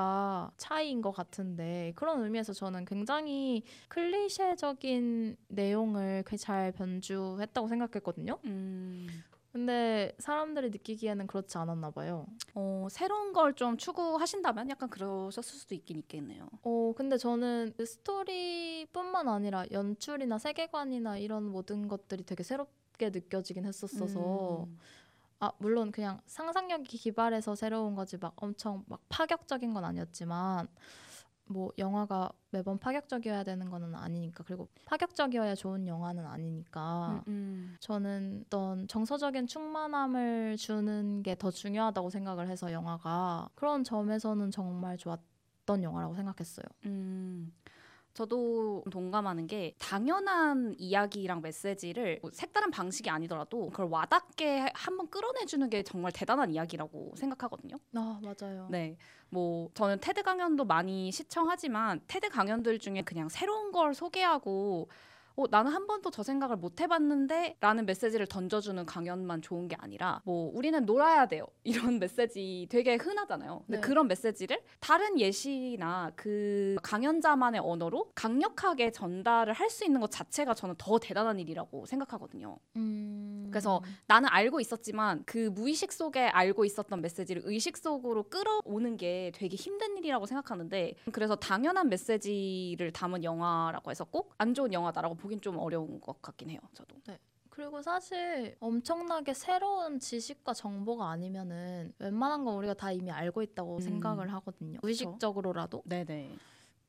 [0.57, 8.39] 차이인 것 같은데 그런 의미에서 저는 굉장히 클리셰적인 내용을 그잘 변주했다고 생각했거든요.
[8.45, 9.07] 음.
[9.53, 12.27] 근데 사람들이 느끼기에는 그렇지 않았나 봐요.
[12.55, 16.49] 어, 새로운 걸 좀 추구하신다면 약간 그러셨을 수도 있긴 있겠네요.
[16.63, 24.65] 어, 근데 저는 그 스토리뿐만 아니라 연출이나 세계관이나 이런 모든 것들이 되게 새롭게 느껴지긴 했었어서
[24.69, 24.79] 음.
[25.41, 30.69] 아, 물론 그냥 상상력이 기발해서 새로운 거지 막 엄청 막 파격적인 건 아니었지만
[31.51, 37.77] 뭐 영화가 매번 파격적이어야 되는 거는 아니니까 그리고 파격적이어야 좋은 영화는 아니니까 음, 음.
[37.81, 45.83] 저는 어떤 정서적인 충만함을 주는 게 더 중요하다고 생각을 해서 영화가 그런 점에서는 정말 좋았던
[45.83, 46.67] 영화라고 생각했어요.
[46.87, 47.53] 음,
[48.15, 55.83] 저도 동감하는 게 당연한 이야기랑 메시지를 뭐 색다른 방식이 아니더라도 그걸 와닿게 한번 끌어내주는 게
[55.83, 57.77] 정말 대단한 이야기라고 생각하거든요.
[57.95, 58.69] 아 맞아요.
[58.71, 58.97] 네,
[59.29, 64.89] 뭐 저는 테드 강연도 많이 시청하지만 테드 강연들 중에 그냥 새로운 걸 소개하고
[65.37, 70.21] 어, 나는 한 번도 저 생각을 못 해봤는데 라는 메시지를 던져주는 강연만 좋은 게 아니라
[70.25, 71.47] 뭐 우리는 놀아야 돼요.
[71.65, 73.63] 이런 메시지 되게 흔하잖아요.
[73.67, 73.81] 근데 네.
[73.81, 80.75] 그런 메시지를 다른 예시나 그 강연자만의 언어로 강력하게 전달을 할 수 있는 것 자체가 저는
[80.79, 82.59] 더 대단한 일이라고 생각하거든요.
[82.75, 83.47] 음...
[83.53, 89.55] 그래서 나는 알고 있었지만 그 무의식 속에 알고 있었던 메시지를 의식 속으로 끌어오는 게 되게
[89.55, 95.59] 힘든 일이라고 생각하는데 그래서 당연한 메시지를 담은 영화라고 해서 꼭 안 좋은 영화다라고 보긴 좀
[95.59, 96.61] 어려운 것 같긴 해요.
[96.75, 96.97] 저도.
[97.51, 103.81] 그리고 사실 엄청나게 새로운 지식과 정보가 아니면은 웬만한 건 우리가 다 이미 알고 있다고 음.
[103.81, 104.79] 생각을 하거든요.
[104.83, 105.83] 의식적으로라도.
[105.85, 106.37] 네네.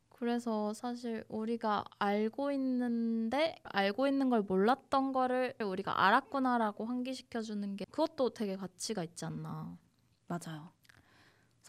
[0.09, 7.85] 그래서 사실 우리가 알고 있는데 알고 있는 걸 몰랐던 거를 우리가 알았구나라고 환기시켜 주는 게
[7.89, 9.77] 그것도 되게 가치가 있지 않나.
[10.27, 10.71] 맞아요.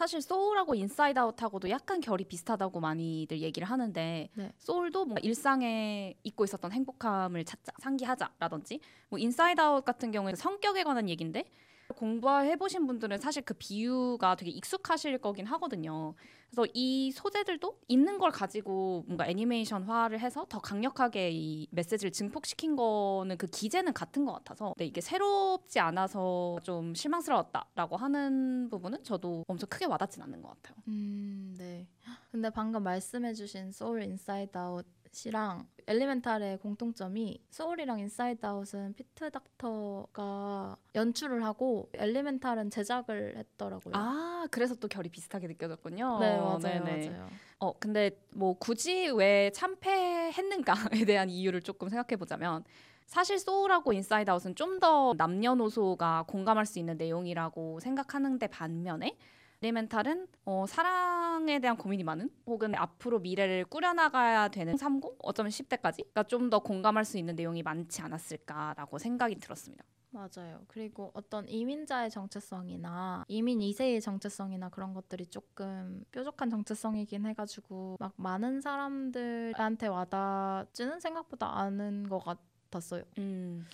[0.03, 4.53] 사실 소울하고 인사이드 아웃하고도 약간 결이 비슷하다고 많이들 얘기를 하는데 네.
[4.59, 11.09] 소울도 뭐 일상에 잊고 있었던 행복함을 찾자 상기하자라든지 뭐 인사이드 아웃 같은 경우에는 성격에 관한
[11.09, 11.45] 얘기인데
[11.93, 16.15] 공부해 보신 분들은 사실 그 비유가 되게 익숙하실 거긴 하거든요.
[16.51, 23.39] 그래서 이 소재들도 있는 걸 가지고 뭔가 애니메이션화를 해서 더 강력하게 이 메시지를 증폭시킨 거는
[23.39, 29.69] 그 기제는 같은 것 같아서 근데 이게 새롭지 않아서 좀 실망스러웠다라고 하는 부분은 저도 엄청
[29.71, 30.83] 크게 와닿진 않는 것 같아요.
[30.89, 31.89] 음, 네.
[32.31, 34.87] 근데 방금 말씀해주신 소울 인사이드 아웃
[35.27, 43.95] 이랑 엘리멘탈의 공통점이 소울이랑 인사이드 아웃은 피트 닥터가 연출을 하고 엘리멘탈은 제작을 했더라고요.
[43.95, 46.19] 아 그래서 또 결이 비슷하게 느껴졌군요.
[46.19, 47.11] 네 맞아요 네네.
[47.11, 47.29] 맞아요.
[47.59, 50.75] 어 근데 뭐 굳이 왜 참패했는가에
[51.07, 52.65] 대한 이유를 조금 생각해 보자면
[53.07, 59.17] 사실 소울하고 인사이드 아웃은 좀 더 남녀노소가 공감할 수 있는 내용이라고 생각하는데 반면에
[59.63, 66.51] 리멘탈은 어, 사랑에 대한 고민이 많은 혹은 앞으로 미래를 꾸려나가야 되는 30 어쩌면 10대까지가 좀
[66.51, 69.85] 더 공감할 수 있는 내용이 많지 않았을까라고 생각이 들었습니다.
[70.11, 70.61] 맞아요.
[70.67, 78.61] 그리고 어떤 이민자의 정체성이나 이민 2세의 정체성이나 그런 것들이 조금 뾰족한 정체성이긴 해가지고 막 많은
[78.61, 83.05] 사람들한테 와닿지는 생각보다 않은 것 같았어요.
[83.17, 83.65] 음.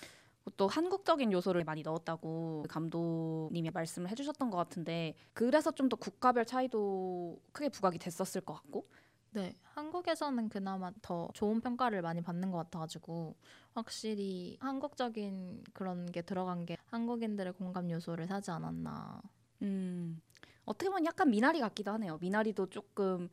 [0.57, 7.41] 또 한국적인 요소를 많이 넣었다고 감독님이 말씀을 해주셨던 것 같은데 그래서 좀 더 국가별 차이도
[7.51, 8.87] 크게 부각이 됐었을 것 같고
[9.31, 13.35] 네, 한국에서는 그나마 더 좋은 평가를 많이 받는 것 같아가지고
[13.73, 19.21] 확실히 한국적인 그런 게 들어간 게 한국인들의 공감 요소를 사지 않았나.
[19.61, 20.19] 음,
[20.65, 22.17] 어떻게 보면 약간 미나리 같기도 하네요.
[22.21, 23.29] 미나리도 조금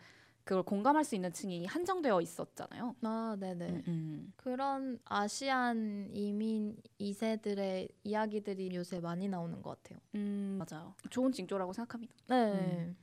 [0.46, 2.94] 그걸 공감할 수 있는 층이 한정되어 있었잖아요.
[3.02, 3.68] 아, 네네.
[3.68, 4.32] 음, 음.
[4.36, 9.98] 그런 아시안 이민 2세들의 이야기들이 요새 많이 나오는 것 같아요.
[10.14, 10.94] 음, 맞아요.
[11.10, 12.14] 좋은 징조라고 생각합니다.
[12.28, 12.94] 네.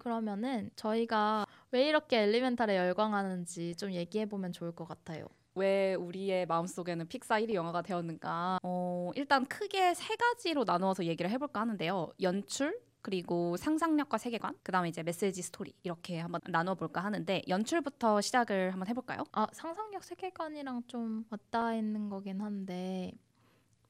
[0.00, 5.26] 그러면은 저희가 왜 이렇게 엘리멘탈에 열광하는지 좀 얘기해 보면 좋을 것 같아요.
[5.54, 8.58] 왜 우리의 마음속에는 픽사 1위 영화가 되었는가?
[8.64, 12.10] 어, 일단 크게 세 가지로 나누어서 얘기를 해볼까 하는데요.
[12.20, 18.88] 연출, 그리고 상상력과 세계관, 그다음에 이제 메시지 스토리 이렇게 한번 나눠볼까 하는데 연출부터 시작을 한번
[18.88, 19.24] 해볼까요?
[19.32, 23.12] 아 상상력 세계관이랑 좀 맞닿아 있는 거긴 한데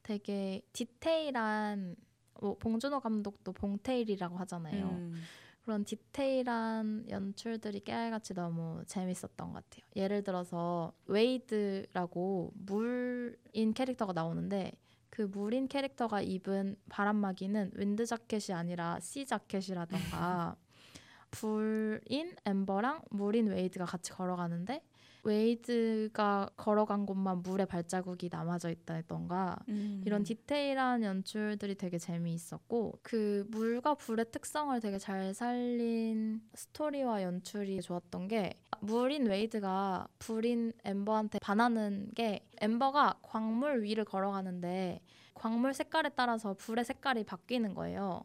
[0.02, 1.94] 되게 디테일한
[2.40, 4.88] 뭐 봉준호 감독도 봉테일이라고 하잖아요.
[4.88, 5.22] 음,
[5.62, 9.84] 그런 디테일한 연출들이 깨알같이 너무 재밌었던 것 같아요.
[9.94, 14.72] 예를 들어서 웨이드라고 물인 캐릭터가 나오는데
[15.12, 20.56] 그 물인 캐릭터가 입은 바람막이는 wind jacket이 아니라 sea jacket이라던가.
[21.30, 24.82] 불인 엠버랑 물인 웨이드가 같이 걸어가는데
[25.24, 30.02] 웨이드가 걸어간 곳만 물에 발자국이 남아져 있다던가 음.
[30.04, 38.28] 이런 디테일한 연출들이 되게 재미있었고 그 물과 불의 특성을 되게 잘 살린 스토리와 연출이 좋았던
[38.28, 45.00] 게 물인 웨이드가 불인 엠버한테 반하는 게 엠버가 광물 위를 걸어가는데
[45.34, 48.22] 광물 색깔에 따라서 불의 색깔이 바뀌는 거예요.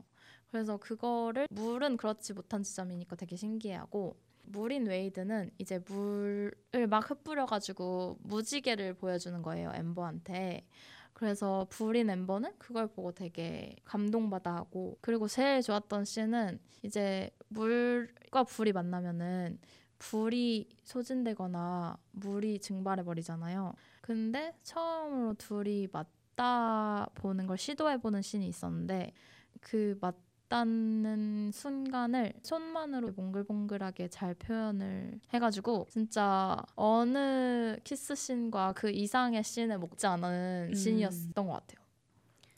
[0.50, 6.52] 그래서 그거를 물은 그렇지 못한 지점이니까 되게 신기해하고 물인 웨이드는 이제 물을
[6.90, 10.66] 막 흩뿌려가지고 무지개를 보여주는 거예요 엠버한테.
[11.14, 18.72] 그래서 불인 엠버는 그걸 보고 되게 감동받아 하고 그리고 제일 좋았던 씬은 이제 물과 불이
[18.72, 19.60] 만나면은
[19.98, 23.74] 불이 소진되거나 물이 증발해 버리잖아요.
[24.02, 29.14] 근데 처음으로 둘이 맞닿아 보는 걸 시도해 보는 씬이 있었는데
[29.60, 39.78] 그 맞닿는 순간을 손만으로 몽글몽글하게 잘 표현을 해가지고 진짜 어느 키스 씬과 그 이상의 씬을
[39.80, 40.74] 못지 않은 음.
[40.74, 41.86] 씬이었던 것 같아요.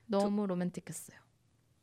[0.06, 1.18] 너무 로맨틱했어요.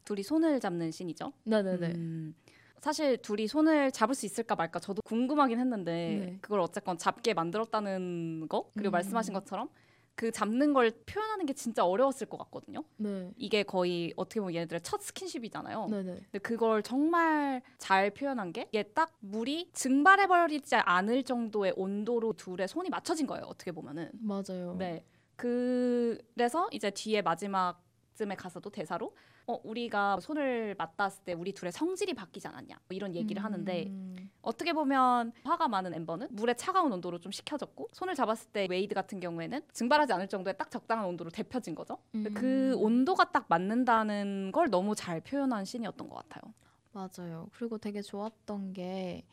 [0.05, 1.33] 둘이 손을 잡는 씬이죠.
[1.45, 1.87] 네네네.
[1.89, 2.35] 음,
[2.81, 6.39] 사실 둘이 손을 잡을 수 있을까 말까 저도 궁금하긴 했는데 네.
[6.41, 8.93] 그걸 어쨌건 잡게 만들었다는 거 그리고 음.
[8.93, 9.69] 말씀하신 것처럼
[10.17, 12.83] 그 잡는 걸 표현하는 게 진짜 어려웠을 것 같거든요.
[12.97, 13.31] 네.
[13.37, 15.89] 이게 거의 어떻게 보면 얘네들의 첫 스킨십이잖아요.
[15.89, 16.15] 네네.
[16.15, 22.89] 근데 그걸 정말 잘 표현한 게 이게 딱 물이 증발해버리지 않을 정도의 온도로 둘의 손이
[22.89, 23.45] 맞춰진 거예요.
[23.45, 24.11] 어떻게 보면은.
[24.15, 24.75] 맞아요.
[24.79, 25.05] 네.
[25.37, 29.15] 그래서 이제 뒤에 마지막쯤에 가서도 대사로
[29.49, 34.31] 어 우리가 손을 맞닿았을 때 우리 둘의 성질이 바뀌지 않았냐 뭐 이런 얘기를 하는데 음.
[34.43, 39.21] 어떻게 보면 화가 많은 엠버는 물의 차가운 온도로 좀 식혀졌고 손을 잡았을 때 웨이드 같은
[39.21, 41.99] 경우에는 증발하지 않을 정도의 딱 적당한 온도로 데펴진 거죠.
[42.35, 42.83] 그 음.
[42.83, 46.53] 온도가 딱 맞는다는 걸 너무 잘 표현한 씬이었던 것 같아요.
[46.93, 47.49] 맞아요.
[47.53, 49.25] 그리고 되게 좋았던 게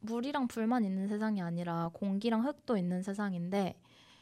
[0.00, 3.78] 물이랑 불만 있는 세상이 아니라 공기랑 흙도 있는 세상인데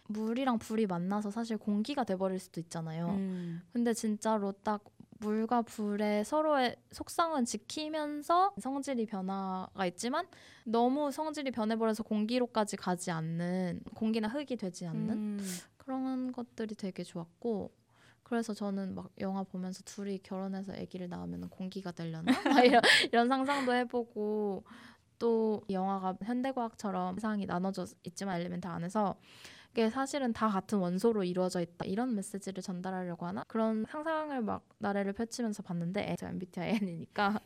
[0.08, 3.10] 물이랑 불이 만나서 사실 공기가 돼버릴 수도 있잖아요.
[3.10, 3.62] 음.
[3.72, 4.82] 근데 진짜로 딱
[5.18, 10.26] 물과 불의 서로의 속성은 지키면서 성질이 변화가 있지만
[10.64, 15.58] 너무 성질이 변해버려서 공기로까지 가지 않는 공기나 흙이 되지 않는 음.
[15.76, 17.72] 그런 것들이 되게 좋았고
[18.22, 23.72] 그래서 저는 막 영화 보면서 둘이 결혼해서 아기를 낳으면 공기가 되려나 막 이런, 이런 상상도
[23.72, 24.64] 해보고
[25.18, 29.16] 또이 영화가 현대과학처럼 세상이 나눠져 있지만 엘리멘트 안에서
[29.72, 31.84] 이게 사실은 다 같은 원소로 이루어져 있다.
[31.84, 33.44] 이런 메시지를 전달하려고 하나?
[33.46, 37.38] 그런 상상을 막 나래를 펼치면서 봤는데 제가 MBTIN이니까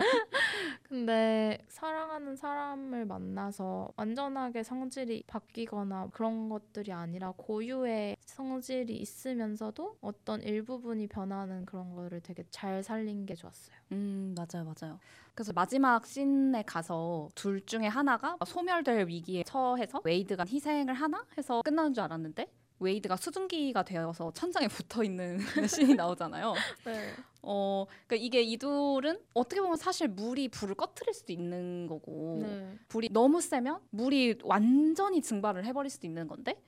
[0.82, 11.06] 근데 사랑하는 사람을 만나서 완전하게 성질이 바뀌거나 그런 것들이 아니라 고유의 성질이 있으면서도 어떤 일부분이
[11.08, 13.76] 변하는 그런 거를 되게 잘 살린 게 좋았어요.
[13.92, 14.98] 음 맞아요 맞아요.
[15.35, 21.94] 그래서 마지막 씬에 가서 둘 중에 하나가 소멸될 위기에 처해서 웨이드가 희생을 하나 해서 끝나는
[21.94, 22.50] 줄 알았는데
[22.83, 26.55] 웨이드가 수증기가 되어서 천장에 붙어 있는 씬이 나오잖아요.
[26.85, 27.11] 네.
[27.42, 32.79] 어, 그러니까 이게 이 둘은 어떻게 보면 사실 물이 불을 꺼트릴 수도 있는 거고 네.
[32.88, 36.62] 불이 너무 세면 물이 완전히 증발을 해버릴 수도 있는 건데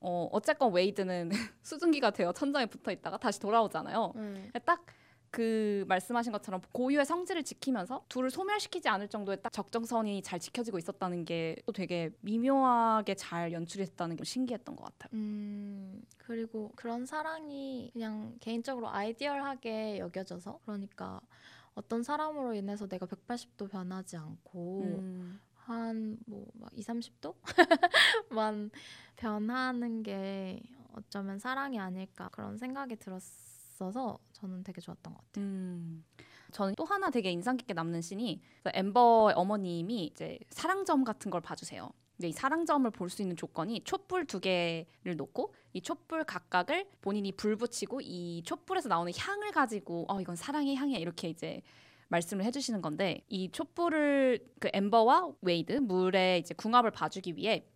[0.00, 1.30] 어, 어쨌건 웨이드는
[1.62, 4.12] 수증기가 되어 천장에 붙어 있다가 다시 돌아오잖아요.
[4.16, 4.50] 네.
[4.66, 4.84] 딱
[5.34, 11.24] 그 말씀하신 것처럼 고유의 성질을 지키면서 둘을 소멸시키지 않을 정도의 딱 적정선이 잘 지켜지고 있었다는
[11.24, 15.10] 게 또 되게 미묘하게 잘 연출이 됐다는 게 신기했던 것 같아요.
[15.18, 21.20] 음, 그리고 그런 사랑이 그냥 개인적으로 아이디얼하게 여겨져서 그러니까
[21.74, 25.40] 어떤 사람으로 인해서 내가 180도 변하지 않고 음.
[25.54, 27.34] 한뭐 2, 30도?
[28.30, 28.70] 만
[29.16, 35.44] 변하는 게 어쩌면 사랑이 아닐까 그런 생각이 들었어서 저는 되게 좋았던 것 같아요.
[35.44, 36.04] 음.
[36.52, 41.90] 저는 또 하나 되게 인상 깊게 남는 씬이 엠버의 어머님이 이제 사랑점 같은 걸 봐주세요.
[42.16, 47.32] 근데 이 사랑점을 볼 수 있는 조건이 촛불 두 개를 놓고 이 촛불 각각을 본인이
[47.32, 51.62] 불 붙이고 이 촛불에서 나오는 향을 가지고 어 이건 사랑의 향이야 이렇게 이제
[52.08, 57.66] 말씀을 해주시는 건데 이 촛불을 그 엠버와 웨이드 물에 이제 궁합을 봐주기 위해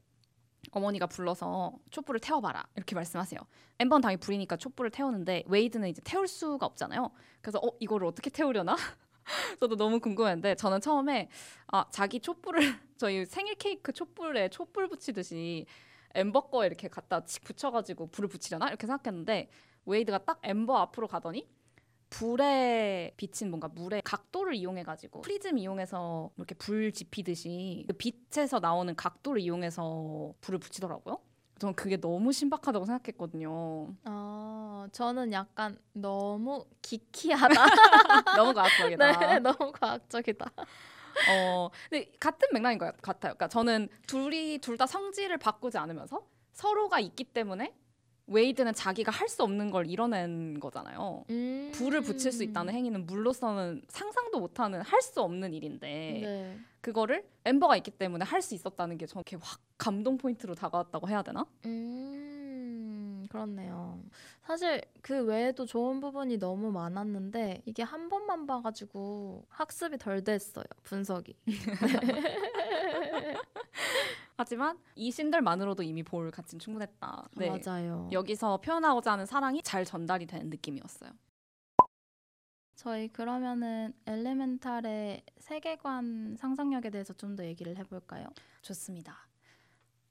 [0.71, 3.41] 어머니가 불러서 촛불을 태워봐라 이렇게 말씀하세요.
[3.79, 7.11] 엠버는 당연히 불이니까 촛불을 태우는데 웨이드는 이제 태울 수가 없잖아요.
[7.41, 8.77] 그래서 어 이거를 어떻게 태우려나?
[9.61, 11.29] 저도 너무 궁금했는데 저는 처음에
[11.69, 12.61] 아 자기 촛불을
[12.97, 15.67] 저희 생일 케이크 촛불에 촛불 붙이듯이
[16.15, 19.51] 엠버 거 이렇게 갖다 칙 붙여가지고 불을 붙이려나 이렇게 생각했는데
[19.85, 21.49] 웨이드가 딱 엠버 앞으로 가더니
[22.11, 29.41] 불에 비친 뭔가 물의 각도를 이용해가지고 프리즘 이용해서 이렇게 불 지피듯이 그 빛에서 나오는 각도를
[29.41, 31.19] 이용해서 불을 붙이더라고요.
[31.59, 33.93] 저는 그게 너무 신박하다고 생각했거든요.
[34.05, 37.55] 아, 저는 약간 너무 geeky하다.
[38.37, 39.19] 너무 과학적이다.
[39.19, 40.53] 네, 너무 과학적이다.
[41.31, 43.35] 어, 근데 같은 맥락인 것 같아요.
[43.35, 47.75] 그러니까 저는 둘이 둘 다 성질을 바꾸지 않으면서 서로가 있기 때문에
[48.29, 51.25] 웨이드는 자기가 할 수 없는 걸 이뤄낸 거잖아요.
[51.31, 51.71] 음.
[51.75, 55.87] 불을 붙일 수 있다는 행위는 물로서는 상상도 못하는 할 수 없는 일인데
[56.23, 56.59] 네.
[56.81, 61.45] 그거를 엠버가 있기 때문에 할 수 있었다는 게 저렇게 확 감동 포인트로 다가왔다고 해야 되나?
[61.67, 64.01] 음, 그렇네요.
[64.43, 70.65] 사실 그 외에도 좋은 부분이 너무 많았는데 이게 한 번만 봐가지고 학습이 덜 됐어요.
[70.85, 71.35] 분석이.
[74.39, 77.29] 하지만 이 신들만으로도 이미 볼 가치는 충분했다.
[77.37, 77.51] 네.
[77.51, 78.09] 맞아요.
[78.13, 81.11] 여기서 표현하고자 하는 사랑이 잘 전달이 되는 느낌이었어요.
[82.77, 88.29] 저희 그러면은 엘레멘탈의 세계관 상상력에 대해서 좀 더 얘기를 해볼까요?
[88.63, 89.27] 좋습니다.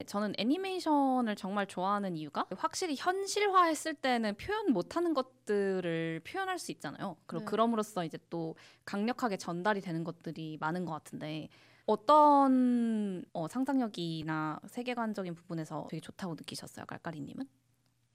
[0.06, 7.16] 저는 애니메이션을 정말 좋아하는 이유가 확실히 현실화했을 때는 표현 못하는 것들을 표현할 수 있잖아요.
[7.26, 7.50] 그리고 네.
[7.50, 11.48] 그럼으로써 이제 또 강력하게 전달이 되는 것들이 많은 것 같은데
[11.88, 17.48] 어떤 어, 상상력이나 세계관적인 부분에서 되게 좋다고 느끼셨어요, 깔깔이님은?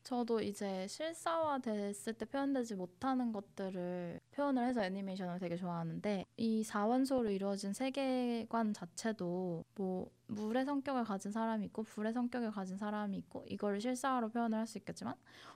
[0.04, 7.32] 저도 이제 실사화 됐을 때 표현되지 못하는 것들을 표현을 해서 애니메이션을 되게 좋아하는데 이 4원소로
[7.34, 13.80] 이루어진 세계관 자체도 뭐 물의 성격을 가진 사람이 있고 불의 성격을 가진 사람이 있고 이거를
[13.80, 15.16] 실사화로 표현을 할 수 있겠지만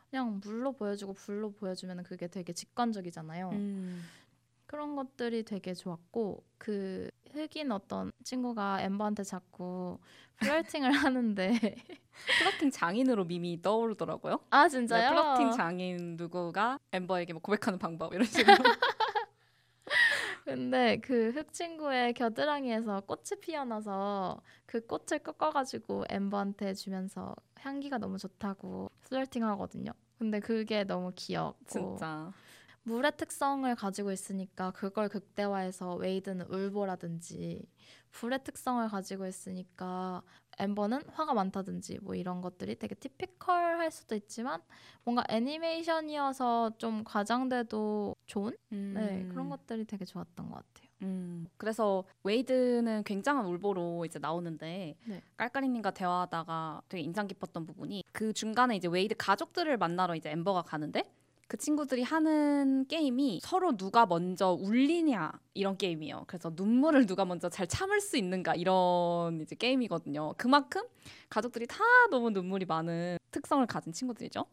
[0.10, 3.50] 그냥 물로 보여주고 불로 보여주면 그게 되게 직관적이잖아요.
[3.50, 4.02] 음.
[4.68, 9.98] 그런 것들이 되게 좋았고 그 흙인 어떤 친구가 엠버한테 자꾸
[10.38, 11.76] flirting을 하는데
[12.40, 14.40] flirting 장인으로 밈이 떠오르더라고요.
[14.50, 15.10] 아 네, 진짜요?
[15.10, 18.56] 플러팅 장인 누구가 엠버에게 뭐 고백하는 방법 이런 식으로.
[20.46, 28.90] 근데 그 흙 친구의 겨드랑이에서 꽃이 피어나서 그 꽃을 꺾어가지고 엠버한테 주면서 향기가 너무 좋다고
[29.02, 29.92] flirting 하거든요.
[30.18, 32.32] 근데 그게 너무 귀엽고 진짜.
[32.88, 37.68] 물의 특성을 가지고 있으니까 그걸 극대화해서 웨이드는 울보라든지
[38.12, 40.24] 불의 특성을 가지고 있으니까
[40.58, 44.62] 엠버는 화가 많다든지 뭐 이런 것들이 되게 typical할 수도 있지만
[45.04, 49.30] 뭔가 애니메이션이어서 좀 과장돼도 좋은 네, 음.
[49.34, 50.88] 그런 것들이 되게 좋았던 것 같아요.
[51.02, 55.22] 음, 그래서 웨이드는 굉장한 울보로 이제 나오는데 네.
[55.36, 61.04] 깔깔이님과 대화하다가 되게 인상 깊었던 부분이 그 중간에 이제 웨이드 가족들을 만나러 이제 엠버가 가는데
[61.48, 66.26] 그 친구들이 하는 게임이 서로 누가 먼저 울리냐 이런 게임이에요.
[66.28, 70.34] 그래서 눈물을 누가 먼저 잘 참을 수 있는가 이런 이제 게임이거든요.
[70.38, 70.84] 그만큼
[71.30, 71.78] 가족들이 다
[72.12, 74.46] 너무 눈물이 많은 특성을 가진 친구들이죠.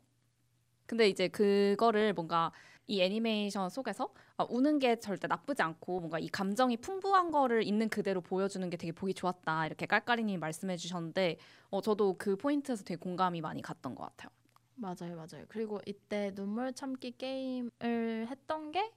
[0.87, 2.53] 근데 이제 그거를 뭔가
[2.87, 7.89] 이 애니메이션 속에서 아, 우는 게 절대 나쁘지 않고 뭔가 이 감정이 풍부한 거를 있는
[7.89, 11.39] 그대로 보여주는 게 되게 보기 좋았다 이렇게 깔깔이님이 말씀해 주셨는데
[11.71, 14.31] 어, 저도 그 포인트에서 되게 공감이 많이 갔던 것 같아요.
[14.77, 15.45] 맞아요, 맞아요.
[15.49, 18.93] 그리고 이때 눈물 참기 게임을 했던 게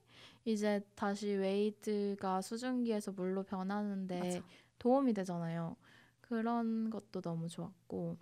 [0.46, 4.44] 이제 다시 웨이드가 수증기에서 물로 변하는데 맞아.
[4.80, 5.76] 도움이 되잖아요.
[6.22, 8.18] 그런 것도 너무 좋았고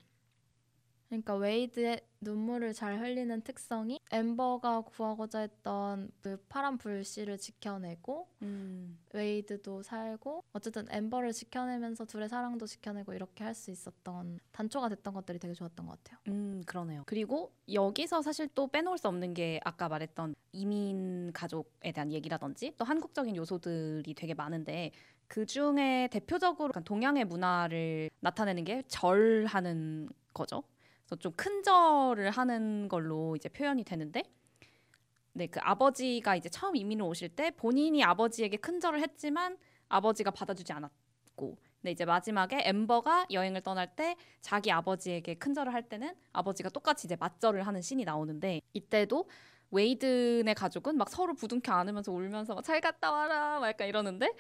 [1.10, 8.98] 그러니까 웨이드의 눈물을 잘 흘리는 특성이 엠버가 구하고자 했던 그 파란 불씨를 지켜내고 음.
[9.14, 15.40] 웨이드도 살고 어쨌든 엠버를 지켜내면서 둘의 사랑도 지켜내고 이렇게 할 수 있었던 단초가 됐던 것들이
[15.40, 16.20] 되게 좋았던 것 같아요.
[16.28, 17.04] 음, 그러네요.
[17.06, 22.84] 그리고 여기서 사실 또 빼놓을 수 없는 게 아까 말했던 이민 가족에 대한 얘기라든지 또
[22.84, 24.92] 한국적인 요소들이 되게 많은데
[25.28, 30.64] 그 중에 대표적으로 동양의 문화를 나타내는 게 절하는 거죠.
[31.06, 34.24] 그래서 좀 큰 절을 하는 걸로 이제 표현이 되는데
[35.34, 39.58] 네, 그 아버지가 이제 처음 이민을 오실 때 본인이 아버지에게 큰 절을 했지만
[39.90, 45.88] 아버지가 받아주지 않았고 근데 이제 마지막에 엠버가 여행을 떠날 때 자기 아버지에게 큰 절을 할
[45.90, 49.30] 때는 아버지가 똑같이 이제 맞절을 하는 씬이 나오는데 이때도
[49.72, 53.60] 웨이든의 가족은 막 서로 부둥켜 안으면서 울면서 막 잘 갔다 와라.
[53.60, 54.32] 막 약간 이러는데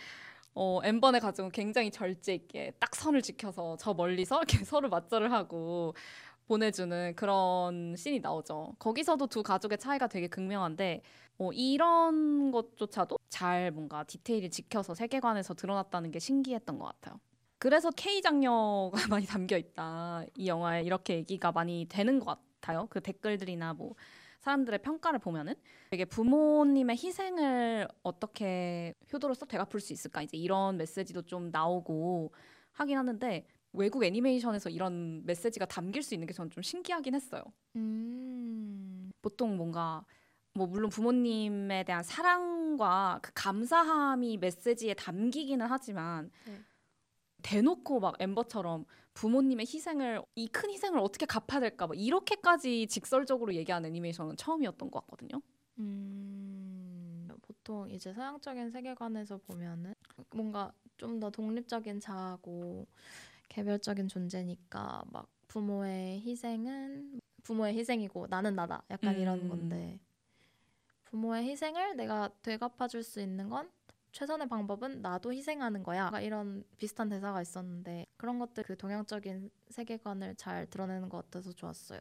[0.55, 5.93] 어, 엠번의 가족은 굉장히 절제 있게 딱 선을 지켜서 저 멀리서 이렇게 서로 맞절을 하고
[6.47, 8.75] 보내주는 그런 씬이 나오죠.
[8.79, 11.01] 거기서도 두 가족의 차이가 되게 극명한데
[11.37, 17.19] 어, 이런 것조차도 잘 뭔가 디테일을 지켜서 세계관에서 드러났다는 게 신기했던 것 같아요.
[17.57, 20.23] 그래서 K 장녀가 많이 담겨 있다.
[20.35, 22.87] 이 영화에 이렇게 얘기가 많이 되는 것 같아요.
[22.89, 23.95] 그 댓글들이나 뭐
[24.41, 25.55] 사람들의 평가를 보면은
[25.89, 32.31] 되게 부모님의 희생을 어떻게 효도로서 되갚을 수 있을까 이제 이런 메시지도 좀 나오고
[32.73, 33.47] 하긴 하는데
[33.77, 37.43] 외국 애니메이션에서 이런 메시지가 담길 수 있는 게 저는 좀 신기하긴 했어요.
[37.75, 39.11] 음.
[39.21, 40.05] 보통 뭔가
[40.53, 46.59] 뭐 물론 부모님에 대한 사랑과 그 감사함이 메시지에 담기기는 하지만 네.
[47.41, 53.89] 대놓고 막 엠버처럼 부모님의 희생을 이 큰 희생을 어떻게 갚아야 될까 막 이렇게까지 직설적으로 얘기하는
[53.89, 55.41] 애니메이션은 처음이었던 것 같거든요.
[55.79, 59.93] 음, 보통 이제 서양적인 세계관에서 보면은
[60.33, 62.87] 뭔가 좀 더 독립적인 자아고
[63.49, 69.49] 개별적인 존재니까 막 부모의 희생은 부모의 희생이고 나는 나다 약간 이런 음.
[69.49, 69.99] 건데
[71.05, 73.69] 부모의 희생을 내가 되갚아 줄 수 있는 건
[74.11, 76.09] 최선의 방법은 나도 희생하는 거야.
[76.21, 81.99] 이런 비슷한 대사가 있었는데 그런 것들 그 동양적인 세계관을 잘 드러내는 것 같아서 좋았어요.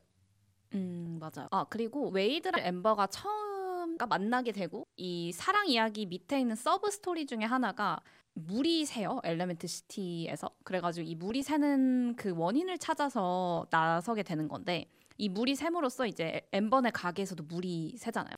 [0.74, 1.48] 음 맞아요.
[1.50, 3.53] 아 그리고 웨이드랑 엠버가 처음
[3.98, 8.00] 만나게 되고 이 사랑 이야기 밑에 있는 sub story 중에 하나가
[8.34, 14.86] 물이 새요 엘레멘트 시티에서 그래가지고 이 물이 새는 그 원인을 찾아서 나서게 되는 건데
[15.16, 18.34] 이 물이 샘으로써 이제 엠버의 가게에서도 물이 새잖아요.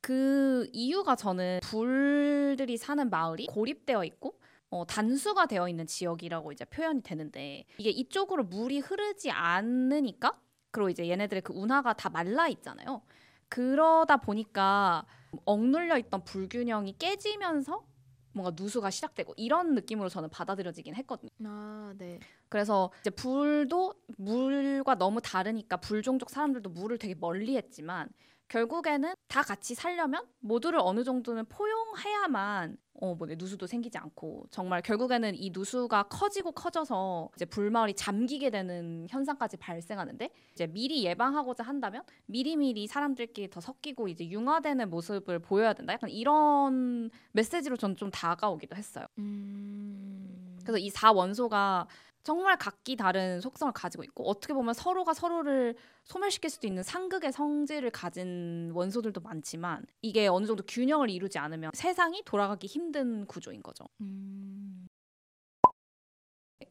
[0.00, 4.38] 그 이유가 저는 불들이 사는 마을이 고립되어 있고
[4.70, 10.32] 어, 단수가 되어 있는 지역이라고 이제 표현이 되는데 이게 이쪽으로 물이 흐르지 않으니까
[10.72, 13.02] 그리고 이제 얘네들의 그 운하가 다 말라 있잖아요.
[13.48, 15.06] 그러다 보니까
[15.44, 17.84] 억눌려 있던 불균형이 깨지면서
[18.32, 21.30] 뭔가 누수가 시작되고 이런 느낌으로 저는 받아들여지긴 했거든요.
[21.44, 22.20] 아, 네.
[22.48, 28.08] 그래서 이제 불도 물과 너무 다르니까 불 종족 사람들도 물을 되게 멀리했지만
[28.48, 35.34] 결국에는 다 같이 살려면 모두를 어느 정도는 포용해야만 어 뭐 누수도 생기지 않고 정말 결국에는
[35.34, 42.86] 이 누수가 커지고 커져서 이제 불마을이 잠기게 되는 현상까지 발생하는데 이제 미리 예방하고자 한다면 미리미리
[42.86, 45.92] 사람들끼리 더 섞이고 이제 융화되는 모습을 보여야 된다.
[45.92, 49.06] 약간 이런 메시지로 저는 좀 다가오기도 했어요.
[49.18, 50.56] 음.
[50.62, 51.86] 그래서 이 4원소가
[52.26, 57.90] 정말 각기 다른 속성을 가지고 있고 어떻게 보면 서로가 서로를 소멸시킬 수도 있는 상극의 성질을
[57.90, 63.84] 가진 원소들도 많지만 이게 어느 정도 균형을 이루지 않으면 세상이 돌아가기 힘든 구조인 거죠.
[64.00, 64.88] 음.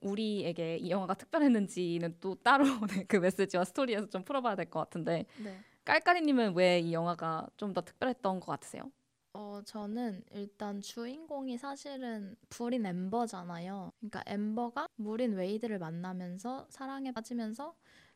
[0.01, 5.25] 우리에게 이 영화가 특별했는지는 또 따로 네, 그 메시지와 스토리에서 좀 풀어봐야 될 것 같은데
[5.37, 5.63] 네.
[5.85, 8.91] 깔깔이님은 왜 이 영화가 좀 더 특별했던 것 같으세요?
[9.37, 13.91] 어, 저는 일단 주인공이 사실은 불인 엠버잖아요.
[13.99, 17.75] 그러니까 엠버가 물인 웨이드를 만나면서 사랑에 빠지면서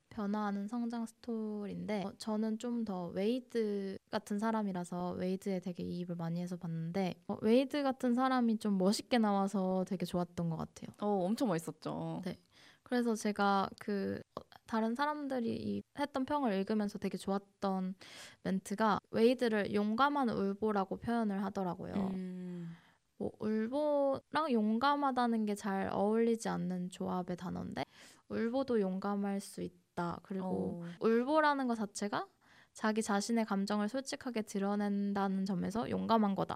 [0.10, 6.56] 변화하는 성장 스토리인데 어, 저는 좀 더 웨이드 같은 사람이라서 웨이드에 되게 이입을 많이 해서
[6.56, 10.88] 봤는데 어, 웨이드 같은 사람이 좀 멋있게 나와서 되게 좋았던 것 같아요.
[11.02, 12.22] 어, 엄청 멋있었죠.
[12.24, 12.38] 네.
[12.84, 17.96] 그래서 제가 그 어, 다른 사람들이 이 했던 평을 읽으면서 되게 좋았던
[18.44, 21.94] 멘트가 웨이드를 용감한 울보라고 표현을 하더라고요.
[22.14, 22.70] 음,
[23.18, 27.84] 뭐 울보랑 용감하다는 게 잘 어울리지 않는 조합의 단어인데
[28.30, 30.20] 울보도 용감할 수 있다.
[30.22, 32.28] 그리고 어, 울보라는 것 자체가
[32.74, 36.56] 자기 자신의 감정을 솔직하게 드러낸다는 점에서 용감한 거다.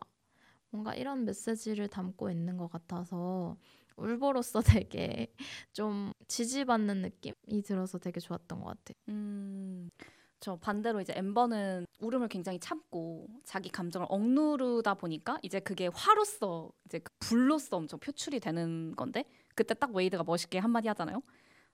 [0.69, 3.57] 뭔가 이런 메시지를 담고 있는 것 같아서
[3.97, 5.33] 울보로서 되게
[5.71, 8.95] 좀 지지받는 느낌이 들어서 되게 좋았던 것 같아요.
[9.09, 9.89] 음,
[10.39, 16.99] 저 반대로 이제 엠버는 울음을 굉장히 참고 자기 감정을 억누르다 보니까 이제 그게 화로서 이제
[16.99, 19.23] 그 불로서 엄청 표출이 되는 건데
[19.55, 21.21] 그때 딱 웨이드가 멋있게 한마디 하잖아요.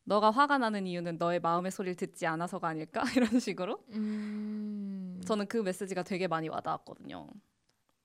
[0.03, 5.57] 너가 화가 나는 이유는 너의 마음의 소리를 듣지 않아서가 아닐까 이런 식으로 음, 저는 그
[5.57, 7.27] 메시지가 되게 많이 와닿았거든요.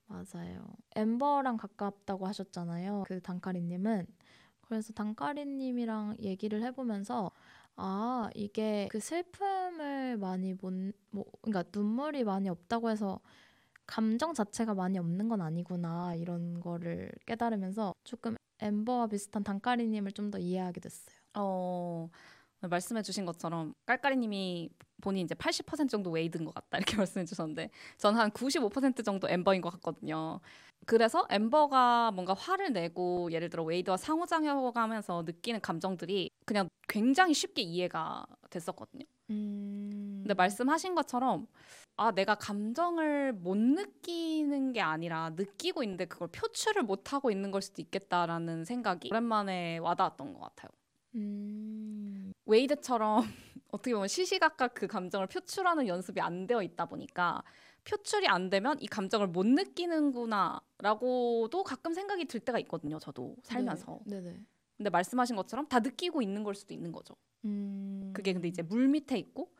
[0.06, 0.66] 맞아요.
[0.96, 3.04] 엠버랑 가깝다고 하셨잖아요.
[3.08, 4.06] 그 단카리님은
[4.62, 7.30] 그래서 단카리님이랑 얘기를 해보면서
[7.76, 10.72] 아 이게 그 슬픔을 많이 못,
[11.10, 13.20] 뭐 그러니까 눈물이 많이 없다고 해서
[13.86, 20.38] 감정 자체가 많이 없는 건 아니구나 이런 거를 깨달으면서 조금 엠버와 비슷한 단카리님을 좀 더
[20.38, 21.16] 이해하게 됐어요.
[21.34, 22.10] 어,
[22.68, 27.70] 말씀해 주신 것처럼 깔깔이 님이 본인 이제 80% 정도 웨이드인 것 같다 이렇게 말씀해 주셨는데
[27.98, 30.40] 저는 한 95% 정도 엠버인 것 같거든요.
[30.86, 38.26] 그래서 엠버가 뭔가 화를 내고 예를 들어 웨이드와 상호작용하면서 느끼는 감정들이 그냥 굉장히 쉽게 이해가
[38.50, 39.04] 됐었거든요.
[39.30, 40.20] 음...
[40.22, 41.46] 근데 말씀하신 것처럼
[41.96, 47.62] 아 내가 감정을 못 느끼는 게 아니라 느끼고 있는데 그걸 표출을 못 하고 있는 걸
[47.62, 50.70] 수도 있겠다라는 생각이 오랜만에 와닿았던 것 같아요.
[51.14, 52.13] 음...
[52.46, 53.24] 웨이드처럼
[53.70, 57.42] 어떻게 보면 시시각각 그 감정을 표출하는 연습이 안 되어 있다 보니까
[57.84, 62.98] 표출이 안 되면 이 감정을 못 느끼는구나라고도 가끔 생각이 들 때가 있거든요.
[62.98, 64.00] 저도 살면서.
[64.06, 64.40] 네, 네.
[64.76, 67.14] 근데 말씀하신 것처럼 다 느끼고 있는 걸 수도 있는 거죠.
[67.44, 68.12] 음...
[68.14, 69.52] 그게 근데 이제 물 밑에 있고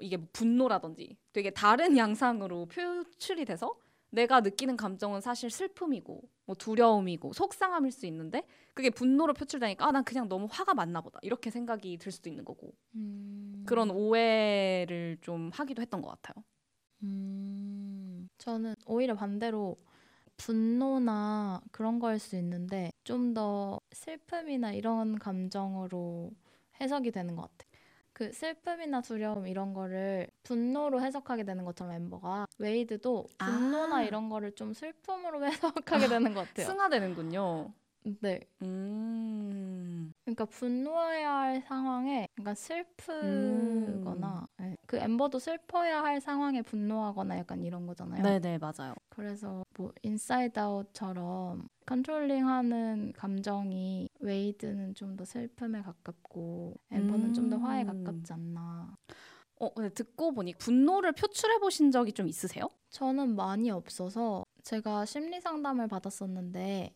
[0.00, 3.76] 이게 뭐 분노라든지 되게 다른 양상으로 표출이 돼서
[4.14, 8.44] 내가 느끼는 감정은 사실 슬픔이고 뭐 두려움이고 속상함일 수 있는데
[8.74, 12.44] 그게 분노로 표출되니까 아 난 그냥 너무 화가 많나 보다 이렇게 생각이 들 수도 있는
[12.44, 13.64] 거고 음...
[13.66, 16.44] 그런 오해를 좀 하기도 했던 것 같아요.
[17.02, 19.76] 음, 저는 오히려 반대로
[20.36, 26.30] 분노나 그런 거일 수 있는데 좀 더 슬픔이나 이런 감정으로
[26.80, 27.70] 해석이 되는 것 같아요.
[28.14, 34.02] 그 슬픔이나 두려움 이런 거를 분노로 해석하게 되는 것처럼 엠버가 웨이드도 분노나 아.
[34.04, 36.66] 이런 거를 좀 슬픔으로 해석하게 되는 것 같아요.
[36.68, 37.72] 승화되는군요.
[38.20, 38.40] 네.
[38.62, 40.12] 음.
[40.24, 44.76] 그러니까 분노해야 할 상황에 그러니까 슬프거나 네.
[44.86, 48.22] 그 엠버도 슬퍼야 할 상황에 분노하거나 약간 이런 거잖아요.
[48.22, 48.94] 네네 맞아요.
[49.08, 58.04] 그래서 뭐 인사이드 아웃처럼 controlling하는 감정이 웨이드는 좀 더 슬픔에 가깝고 엠버는 좀더 화에 음.
[58.04, 58.96] 가깝지 않나.
[59.60, 62.68] 어 근데 듣고 보니 분노를 표출해 보신 적이 좀 있으세요?
[62.90, 66.92] 저는 많이 없어서 제가 심리 상담을 받았었는데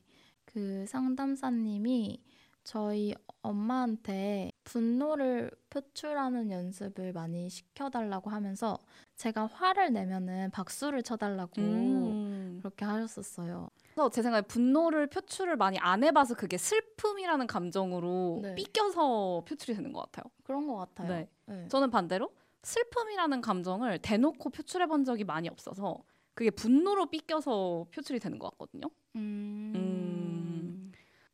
[0.52, 2.22] 그 상담사님이
[2.64, 8.78] 저희 엄마한테 분노를 표출하는 연습을 많이 시켜달라고 하면서
[9.16, 12.58] 제가 화를 내면은 박수를 쳐달라고 음.
[12.62, 13.68] 그렇게 하셨었어요.
[13.94, 18.54] 그래서 제 생각에 분노를 표출을 많이 안 해봐서 그게 슬픔이라는 감정으로 네.
[18.54, 20.30] 삐껴서 표출이 되는 것 같아요.
[20.44, 21.08] 그런 것 같아요.
[21.08, 21.28] 네.
[21.46, 21.68] 네.
[21.68, 22.30] 저는 반대로
[22.62, 26.02] 슬픔이라는 감정을 대놓고 표출해 본 적이 많이 없어서
[26.34, 28.88] 그게 분노로 삐껴서 표출이 되는 것 같거든요.
[29.16, 29.72] 음.
[29.74, 29.87] 음.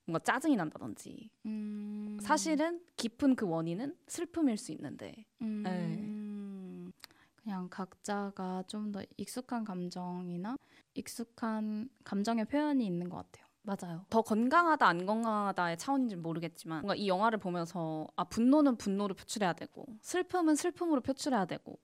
[0.06, 2.18] 뭔가 짜증이 난다든지 음.
[2.20, 6.92] 사실은 깊은 그 원인은 슬픔일 수 있는데 음.
[7.36, 10.56] 그냥 각자가 좀 더 익숙한 감정이나
[10.94, 13.44] 익숙한 감정의 표현이 있는 것 같아요.
[13.62, 14.04] 맞아요.
[14.10, 19.86] 더 건강하다 안 건강하다의 차원인지는 모르겠지만 뭔가 이 영화를 보면서 아 분노는 분노로 표출해야 되고
[20.02, 21.78] 슬픔은 슬픔으로 표출해야 되고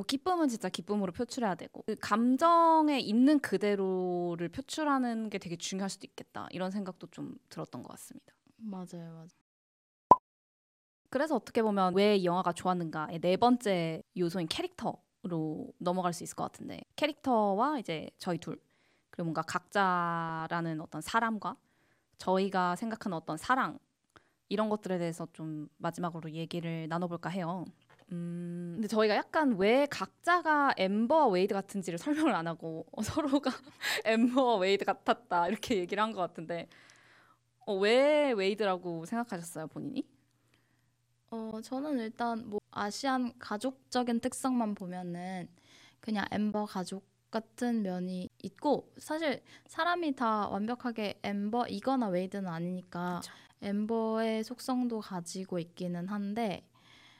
[0.00, 6.06] 뭐 기쁨은 진짜 기쁨으로 표출해야 되고 그 감정에 있는 그대로를 표출하는 게 되게 중요할 수도
[6.06, 8.32] 있겠다 이런 생각도 좀 들었던 것 같습니다.
[8.56, 9.28] 맞아요, 맞아요.
[11.10, 16.44] 그래서 어떻게 보면 왜 이 영화가 좋았는가의 네 번째 요소인 캐릭터로 넘어갈 수 있을 것
[16.44, 18.58] 같은데 캐릭터와 이제 저희 둘
[19.10, 21.56] 그리고 뭔가 각자라는 어떤 사람과
[22.16, 23.78] 저희가 생각하는 어떤 사랑
[24.48, 27.66] 이런 것들에 대해서 좀 마지막으로 얘기를 나눠볼까 해요.
[28.12, 33.50] 음, 근데 저희가 약간 왜 각자가 엠버와 웨이드 같은지를 설명을 안 하고 어, 서로가
[34.04, 36.68] 엠버와 웨이드 같았다 이렇게 얘기를 한 것 같은데
[37.66, 40.04] 어, 왜 웨이드라고 생각하셨어요 본인이?
[41.30, 45.48] 어, 저는 일단 뭐 Asian 가족적인 특성만 보면은
[46.00, 53.32] 그냥 엠버 가족 같은 면이 있고 사실 사람이 다 완벽하게 엠버이거나 웨이드는 아니니까 그쵸.
[53.62, 56.66] 엠버의 속성도 가지고 있기는 한데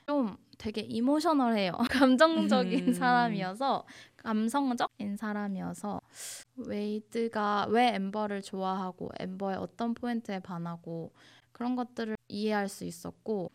[0.08, 1.72] 좀 되게 emotional해요.
[1.90, 2.92] 감정적인 음.
[2.92, 3.86] 사람이어서
[4.18, 6.02] 감성적인 사람이어서
[6.56, 11.14] 웨이드가 왜 엠버를 좋아하고 엠버의 어떤 포인트에 반하고
[11.52, 13.50] 그런 것들을 이해할 수 있었고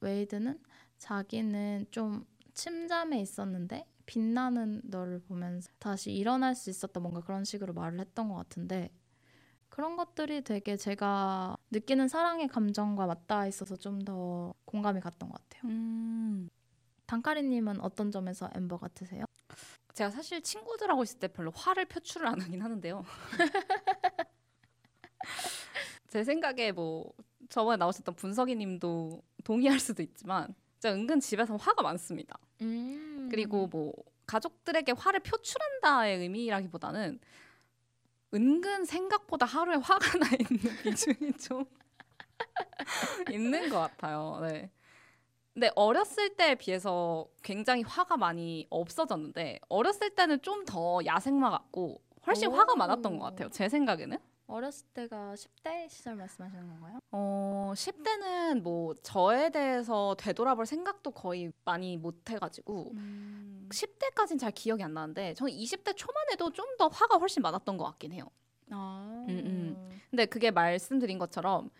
[0.00, 0.58] 웨이드는
[0.96, 2.24] 자기는 좀
[2.54, 8.36] 침잠해 있었는데 빛나는 너를 보면서 다시 일어날 수 있었다 뭔가 그런 식으로 말을 했던 것
[8.36, 8.90] 같은데
[9.76, 15.70] 그런 것들이 되게 제가 느끼는 사랑의 감정과 맞닿아 있어서 좀 더 공감이 갔던 것 같아요.
[15.70, 16.48] 음.
[17.04, 19.24] 단카리님은 어떤 점에서 엠버 같으세요?
[19.92, 23.04] 제가 사실 친구들하고 있을 때 별로 화를 표출을 안 하긴 하는데요.
[26.08, 27.12] 제 생각에 뭐
[27.50, 32.38] 저번에 나오셨던 분석이님도 동의할 수도 있지만 진짜 은근 집에서 화가 많습니다.
[32.62, 33.28] 음.
[33.30, 33.92] 그리고 뭐
[34.26, 37.20] 가족들에게 화를 표출한다의 의미라기보다는
[38.36, 41.64] 은근 생각보다 하루에 화가 나 있는 비중이 좀
[43.32, 44.38] 있는 것 같아요.
[44.42, 44.70] 네.
[45.54, 52.52] 근데 어렸을 때에 비해서 굉장히 화가 많이 없어졌는데 어렸을 때는 좀 더 야생마 같고 훨씬
[52.52, 52.76] 화가 오.
[52.76, 53.48] 많았던 것 같아요.
[53.50, 54.18] 제 생각에는.
[54.48, 57.00] 어렸을 때가 10대 시절 말씀하시는 건가요?
[57.10, 63.68] 어, 10대는 뭐 저에 대해서 되돌아볼 생각도 거의 많이 못 해가지고 음.
[63.72, 67.84] 10대까지는 잘 기억이 안 나는데 저는 20대 초만 해도 좀 더 화가 훨씬 많았던 것
[67.84, 68.24] 같긴 해요.
[68.70, 69.24] 아.
[69.28, 70.00] 음, 음.
[70.10, 71.70] 근데 그게 말씀드린 것처럼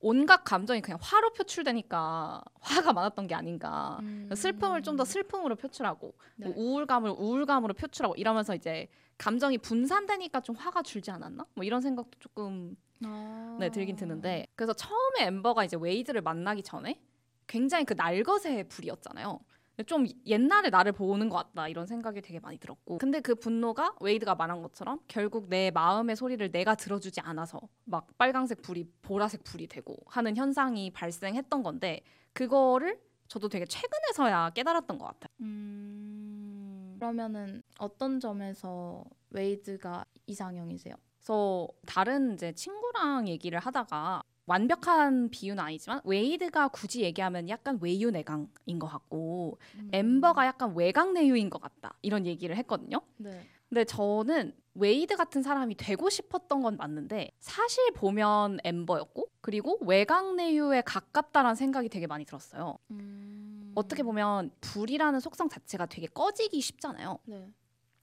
[0.00, 3.98] 온갖 감정이 그냥 화로 표출되니까 화가 많았던 게 아닌가.
[4.00, 4.30] 음.
[4.34, 6.46] 슬픔을 좀 더 슬픔으로 표출하고 네.
[6.48, 8.88] 뭐 우울감을 우울감으로 표출하고 이러면서 이제
[9.18, 11.44] 감정이 분산되니까 좀 화가 줄지 않았나?
[11.54, 13.56] 뭐 이런 생각도 조금 아.
[13.60, 17.00] 네 들긴 드는데 그래서 처음에 엠버가 이제 웨이드를 만나기 전에
[17.46, 19.40] 굉장히 그 날것의 불이었잖아요.
[19.86, 24.34] 좀 옛날에 나를 보는 것 같다 이런 생각이 되게 많이 들었고 근데 그 분노가 웨이드가
[24.34, 29.96] 말한 것처럼 결국 내 마음의 소리를 내가 들어주지 않아서 막 빨강색 불이 보라색 불이 되고
[30.06, 32.00] 하는 현상이 발생했던 건데
[32.32, 35.28] 그거를 저도 되게 최근에서야 깨달았던 것 같아요.
[35.42, 36.67] 음.
[36.98, 40.94] 그러면은 어떤 점에서 웨이드가 이상형이세요?
[41.18, 48.78] 그래서 다른 이제 친구랑 얘기를 하다가 완벽한 비유는 아니지만 웨이드가 굳이 얘기하면 약간 외유 내강인
[48.78, 49.90] 것 같고 음.
[49.92, 53.02] 엠버가 약간 외강 내유인 것 같다 이런 얘기를 했거든요.
[53.18, 53.46] 네.
[53.68, 60.80] 근데 저는 웨이드 같은 사람이 되고 싶었던 건 맞는데 사실 보면 엠버였고 그리고 외강 내유에
[60.80, 62.78] 가깝다라는 생각이 되게 많이 들었어요.
[62.90, 63.47] 음.
[63.78, 67.18] 어떻게 보면 불이라는 속성 자체가 되게 꺼지기 쉽잖아요.
[67.24, 67.50] 네.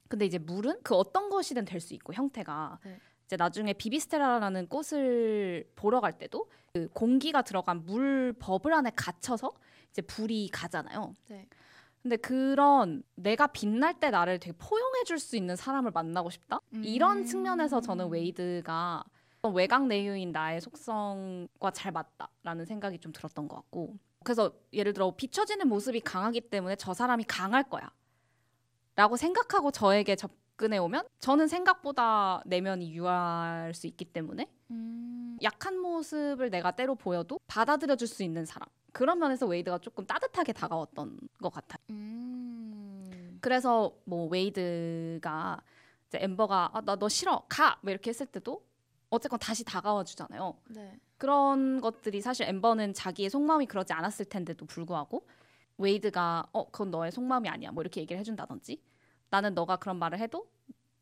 [0.08, 3.00] 근데 이제 물은 그 어떤 것이든 될 수 있고 형태가 네.
[3.26, 9.52] 이제 나중에 비비스테라라는 꽃을 보러 갈 때도 그 공기가 들어간 물 버블 안에 갇혀서
[9.90, 11.14] 이제 불이 가잖아요.
[11.28, 11.48] 네.
[12.04, 16.60] 근데 그런 내가 빛날 때 나를 되게 포용해 줄 수 있는 사람을 만나고 싶다.
[16.72, 17.26] 이런 음.
[17.26, 19.04] 측면에서 저는 웨이드가
[19.54, 23.96] 외곽 내유인 나의 속성과 잘 맞다라는 생각이 좀 들었던 것 같고
[24.26, 27.90] 그래서 예를 들어 비춰지는 모습이 강하기 때문에 저 사람이 강할 거야
[28.96, 35.38] 라고 생각하고 저에게 접근해 오면 저는 생각보다 내면이 유할 수 있기 때문에 음.
[35.44, 40.54] 약한 모습을 내가 때로 보여도 받아들여 줄 수 있는 사람 그런 면에서 웨이드가 조금 따뜻하게
[40.54, 41.80] 다가왔던 것 같아요.
[41.90, 43.38] 음.
[43.42, 45.62] 그래서 뭐 웨이드가
[46.08, 47.78] 이제 엠버가 아, 나 너 싫어 가!
[47.82, 48.66] 뭐 이렇게 했을 때도
[49.10, 50.58] 어쨌건 다시 다가와 주잖아요.
[50.70, 50.98] 네.
[51.18, 55.26] 그런 것들이 사실 엠버는 자기의 속마음이 그러지 않았을 텐데도 불구하고
[55.78, 58.82] 웨이드가 어 그건 너의 속마음이 아니야 뭐 이렇게 얘기를 해준다든지
[59.30, 60.48] 나는 너가 그런 말을 해도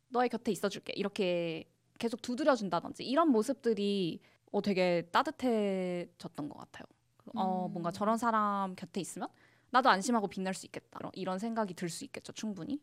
[0.08, 1.64] 너의 곁에 있어줄게 이렇게
[1.98, 4.20] 계속 두드려 준다든지 이런 모습들이
[4.52, 6.84] 어 되게 따뜻해졌던 것 같아요.
[7.34, 7.72] 어 음.
[7.72, 9.28] 뭔가 저런 사람 곁에 있으면
[9.70, 12.80] 나도 안심하고 빛날 수 있겠다 이런- 이런 생각이 들 수 있겠죠 충분히.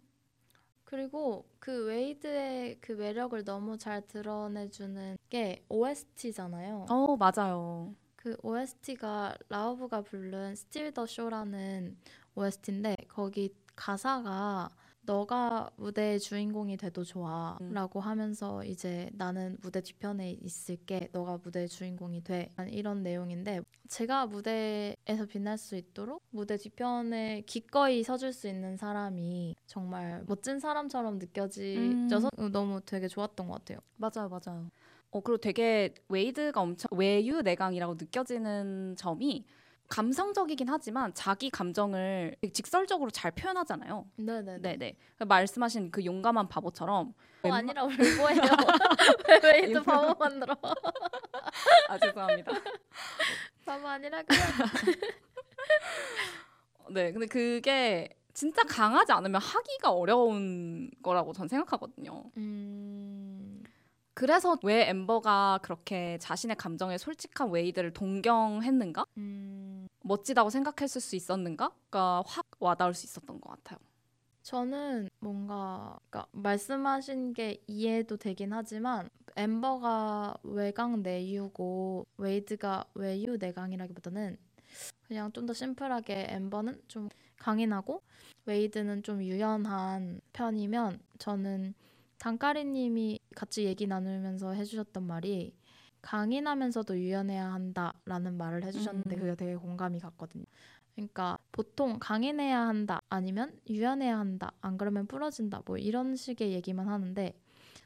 [0.92, 6.86] 그리고 그 웨이드의 그 매력을 너무 잘 드러내주는 게 OST잖아요.
[6.90, 7.96] 어 맞아요.
[8.18, 11.98] 그 OST가 라우브가 부른 Steal the Show라는
[12.36, 14.68] OST인데 거기 가사가
[15.04, 17.74] 너가 무대의 주인공이 돼도 좋아 음.
[17.74, 25.26] 라고 하면서 이제 나는 무대 뒤편에 있을게 너가 무대의 주인공이 돼 이런 내용인데 제가 무대에서
[25.28, 32.82] 빛날 수 있도록 무대 뒤편에 기꺼이 서줄 수 있는 사람이 정말 멋진 사람처럼 느껴지져서 너무
[32.86, 33.80] 되게 좋았던 것 같아요.
[33.98, 34.70] 맞아요, 맞아요.
[35.10, 39.46] 어 그리고 되게 웨이드가 엄청 외유 내강이라고 느껴지는 점이
[39.92, 44.06] 감성적이긴 하지만 자기 감정을 직설적으로 잘 표현하잖아요.
[44.16, 44.78] 네네 네.
[44.78, 44.96] 네네.
[45.28, 47.14] 말씀하신 그 용감한 바보처럼
[47.44, 48.42] 어, 아니라 왜 뭐예요?
[49.28, 49.84] 왜 웨이드 일부러.
[49.84, 50.56] 바보 만들어?
[51.90, 52.52] 아 죄송합니다.
[53.66, 54.48] 바보 아니라 그냥
[56.92, 62.32] 네, 근데 그게 진짜 강하지 않으면 하기가 어려운 거라고 전 생각하거든요.
[62.38, 63.62] 음...
[64.14, 69.06] 그래서 왜 엠버가 그렇게 자신의 감정에 솔직한 웨이드를 동경했는가?
[69.18, 69.71] 음...
[70.04, 73.80] 멋지다고 생각했을 수 있었는가가 확 와닿을 수 있었던 것 같아요.
[74.44, 84.38] 저는 뭔가 그러니까 말씀하신 게 이해도 되긴 하지만 엠버가 외강 내유고 웨이드가 외유 내강이라기보다는
[85.08, 88.02] 그냥 좀 더 심플하게 엠버는 좀 강인하고
[88.46, 91.74] 웨이드는 좀 유연한 편이면 저는
[92.18, 95.54] 단까리님이 같이 얘기 나누면서 해주셨던 말이
[96.02, 99.20] 강인하면서도 유연해야 한다라는 말을 해주셨는데 음.
[99.20, 100.46] 그게 되게 공감이 갔거든요.
[100.96, 107.34] 그러니까 보통 강인해야 한다 아니면 유연해야 한다 안 그러면 부러진다 뭐 이런 식의 얘기만 하는데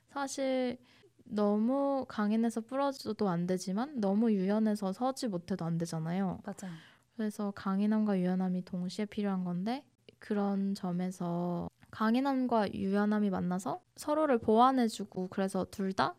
[0.09, 0.77] 사실
[1.23, 6.39] 너무 강인해서 부러져도 안 되지만 너무 유연해서 서지 못해도 안 되잖아요.
[6.43, 6.73] 맞아요.
[7.15, 9.83] 그래서 강인함과 유연함이 동시에 필요한 건데
[10.19, 16.15] 그런 점에서 강인함과 유연함이 만나서 서로를 보완해주고 그래서 둘 다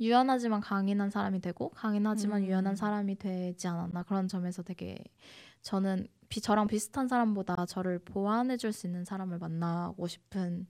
[0.00, 2.46] 유연하지만 강인한 사람이 되고 강인하지만 음.
[2.46, 4.98] 유연한 사람이 되지 않았나 그런 점에서 되게
[5.62, 10.66] 저는 비, 저랑 비슷한 사람보다 저를 보완해 줄 수 있는 사람을 만나고 싶은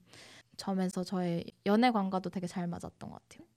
[0.57, 3.47] 점에서 저의 연애관과도 되게 잘 맞았던 것 같아요.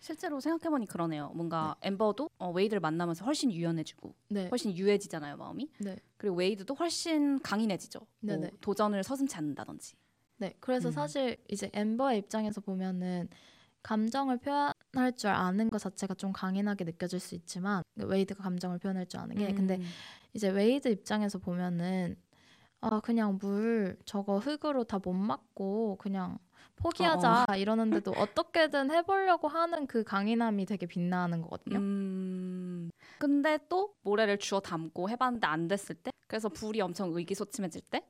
[0.00, 1.30] 실제로 생각해보니 그러네요.
[1.34, 5.70] 뭔가 엠버도 어, 웨이드를 만나면서 훨씬 유연해지고 네, 훨씬 유해지잖아요 마음이.
[5.78, 7.98] 네, 그리고 웨이드도 훨씬 강인해지죠.
[7.98, 8.50] 뭐 네네.
[8.60, 9.94] 도전을 서슴지 않는다든지.
[10.38, 10.54] 네.
[10.60, 10.92] 그래서 음.
[10.92, 13.28] 사실 이제 엠버의 입장에서 보면은
[13.82, 19.20] 감정을 표현할 줄 아는 것 자체가 좀 강인하게 느껴질 수 있지만 웨이드가 감정을 표현할 줄
[19.20, 19.84] 아는 게 근데 음.
[20.34, 22.16] 이제 웨이드 입장에서 보면은
[22.82, 26.38] 아 그냥 물 저거 흙으로 다 못 막고 그냥
[26.76, 31.78] 포기하자 이러는데도 어떻게든 해보려고 하는 그 강인함이 되게 빛나는 거거든요.
[31.78, 32.90] 음.
[33.18, 38.06] 근데 또 모래를 주워 담고 해봤는데 안 됐을 때, 그래서 불이 엄청 의기소침해질 때,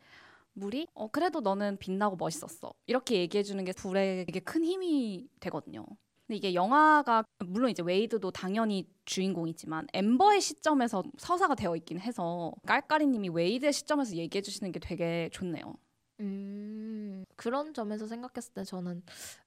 [0.54, 5.86] 물이 어 그래도 너는 빛나고 멋있었어 이렇게 얘기해 주는 게 불에게 큰 힘이 되거든요.
[6.26, 13.30] 근데 이게 영화가 물론 이제 웨이드도 당연히 주인공이지만 엠버의 시점에서 서사가 되어 있긴 해서 깔깔이님이
[13.30, 15.74] 웨이드의 시점에서 얘기해 주시는 게 되게 좋네요.
[16.20, 19.02] 음, 그런 점에서 생각했을 때 저는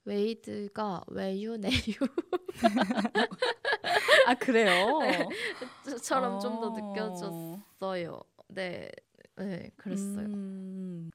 [0.06, 2.16] 웨이드가 외유 내유처럼
[4.28, 5.00] 아 그래요?
[6.42, 6.70] 좀더 어.
[6.72, 8.24] 느껴졌어요.
[8.48, 8.90] 네,
[9.38, 10.26] 네, 그랬어요.
[10.28, 11.10] 음,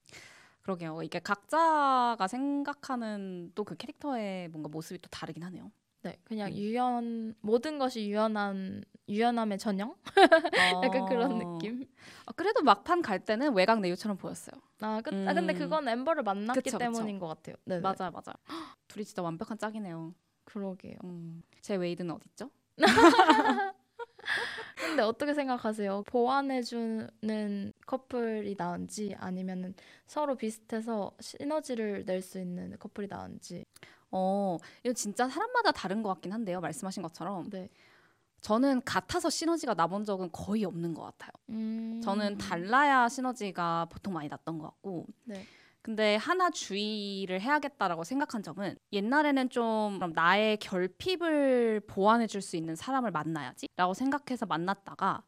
[0.63, 1.03] 그러게요.
[1.03, 5.71] 이게 각자가 생각하는 또 그 캐릭터의 뭔가 모습이 또 다르긴 하네요.
[6.03, 6.57] 네, 그냥 음.
[6.57, 9.97] 유연 모든 것이 유연한 유연함의 전형?
[10.85, 11.87] 약간 그런 느낌.
[12.27, 14.61] 아, 그래도 막판 갈 때는 외곽 내유처럼 보였어요.
[14.81, 15.59] 아, 그, 아 근데 음.
[15.59, 16.79] 그건 엠버를 만났기 그쵸, 그쵸.
[16.79, 17.57] 때문인 것 같아요.
[17.65, 18.35] 네, 맞아요, 맞아요.
[18.49, 20.15] 헉, 둘이 진짜 완벽한 짝이네요.
[20.45, 20.97] 그러게요.
[21.05, 21.43] 음.
[21.63, 22.51] 제 웨이드는 어딨죠?
[24.77, 26.05] 근데 어떻게 생각하세요?
[26.07, 29.75] 보완해주는 커플이 나은지 아니면
[30.07, 33.65] 서로 비슷해서 시너지를 낼 수 있는 커플이 나은지.
[34.11, 36.61] 어, 이거 진짜 사람마다 다른 것 같긴 한데요.
[36.61, 37.49] 말씀하신 것처럼.
[37.51, 37.69] 네.
[38.41, 41.31] 저는 같아서 시너지가 나본 적은 거의 없는 것 같아요.
[41.51, 42.01] 음.
[42.03, 45.07] 저는 달라야 시너지가 보통 많이 났던 것 같고.
[45.25, 45.45] 네.
[45.89, 53.11] 근데 하나 주의를 해야겠다라고 생각한 점은 옛날에는 좀 나의 결핍을 보완해 줄 수 있는 사람을
[53.11, 55.23] 만나야지라고 생각해서 만났다가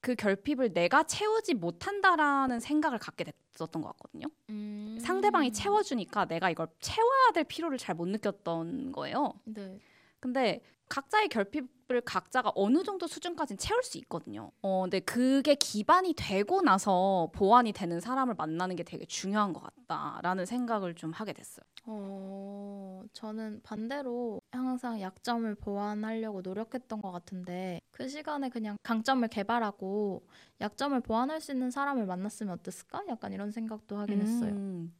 [0.00, 4.26] 그 결핍을 내가 채우지 못한다라는 생각을 갖게 됐었던 것 같거든요.
[4.50, 4.98] 음.
[5.00, 9.34] 상대방이 채워주니까 내가 이걸 채워야 될 필요를 잘 못 느꼈던 거예요.
[9.46, 9.80] 네.
[10.20, 14.50] 근데 각자의 결핍 을 각자가 어느 정도 수준까지는 채울 수 있거든요.
[14.62, 20.46] 어, 근데 그게 기반이 되고 나서 보완이 되는 사람을 만나는 게 되게 중요한 것 같다라는
[20.46, 21.64] 생각을 좀 하게 됐어요.
[21.84, 30.26] 어, 저는 반대로 항상 약점을 보완하려고 노력했던 것 같은데 그 시간에 그냥 강점을 개발하고
[30.60, 33.02] 약점을 보완할 수 있는 사람을 만났으면 어땠을까?
[33.08, 34.50] 약간 이런 생각도 하긴 했어요.
[34.50, 34.94] 음.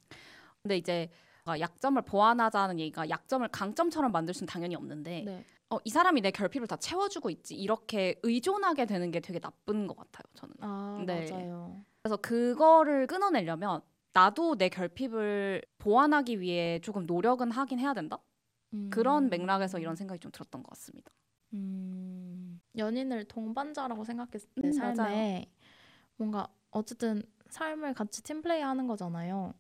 [0.63, 1.11] 근데 이제
[1.47, 5.45] 약점을 보완하자는 얘기가 약점을 강점처럼 만들 수는 당연히 없는데 네.
[5.71, 9.97] 어, 이 사람이 내 결핍을 다 채워주고 있지 이렇게 의존하게 되는 게 되게 나쁜 것
[9.97, 10.23] 같아요.
[10.35, 10.55] 저는.
[10.61, 11.31] 아, 네.
[11.31, 11.85] 맞아요.
[12.03, 13.81] 그래서 그거를 끊어내려면
[14.13, 18.19] 나도 내 결핍을 보완하기 위해 조금 노력은 하긴 해야 된다.
[18.75, 18.91] 음.
[18.91, 21.11] 그런 맥락에서 이런 생각이 좀 들었던 것 같습니다.
[21.55, 25.45] 음, 연인을 동반자라고 생각했을 때 음, 삶에 맞아요.
[26.17, 29.55] 뭔가 어쨌든 삶을 같이 팀플레이 하는 거잖아요.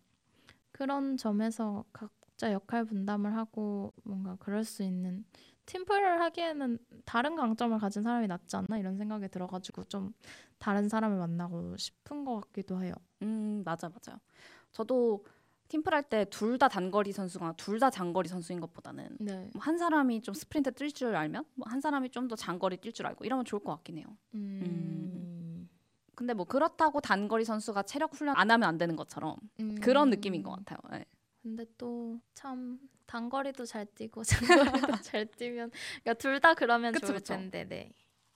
[0.83, 5.25] 그런 점에서 각자 역할 분담을 하고 뭔가 그럴 수 있는
[5.67, 10.13] 팀플을 하기에는 다른 강점을 가진 사람이 낫지 않나 이런 생각이 들어가지고 좀
[10.59, 12.95] 다른 사람을 만나고 싶은 것 같기도 해요.
[13.23, 14.19] 음 맞아 맞아요.
[14.73, 15.25] 저도
[15.69, 19.51] 팀플 할 때 둘 다 단거리 선수가 둘 다 장거리 선수인 것보다는 네.
[19.55, 23.25] 뭐한 사람이 좀 스프린트 뛸 줄 알면 뭐한 사람이 좀 더 장거리 뛸 줄 알고
[23.25, 24.07] 이러면 좋을 것 같긴 해요.
[24.35, 25.42] 음.
[26.15, 29.75] 근데 뭐 그렇다고 단거리 선수가 체력 훈련 안 하면 안 되는 것처럼 음.
[29.81, 30.79] 그런 느낌인 것 같아요.
[30.91, 31.05] 네.
[31.43, 34.23] 근데 또 참 단거리도 잘 뛰고
[34.95, 35.71] 장거리도 잘 뛰면
[36.03, 37.35] 그러니까 둘 다 그러면 그쵸, 좋을 그쵸.
[37.35, 37.93] 텐데 네.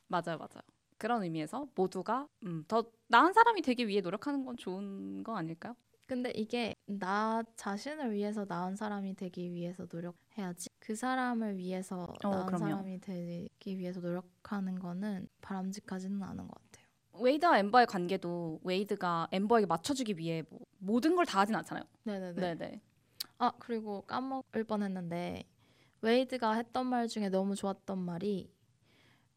[0.08, 0.62] 맞아요, 맞아요.
[0.98, 5.74] 그런 의미에서 모두가 음, 더 나은 사람이 되기 위해 노력하는 건 좋은 거 아닐까요?
[6.06, 12.46] 근데 이게 나 자신을 위해서 나은 사람이 되기 위해서 노력해야지 그 사람을 위해서 어, 나은
[12.46, 12.58] 그럼요.
[12.58, 16.65] 사람이 되기 위해서 노력하는 거는 바람직하지는 않은 것 같아요.
[17.20, 21.84] 웨이드와 엠버의 관계도 웨이드가 엠버에게 맞춰주기 위해 뭐 모든 걸 다 하진 않잖아요.
[22.04, 22.40] 네네네.
[22.40, 22.80] 네, 네.
[23.38, 25.44] 아 그리고 까먹을 뻔했는데
[26.02, 28.50] 웨이드가 했던 말 중에 너무 좋았던 말이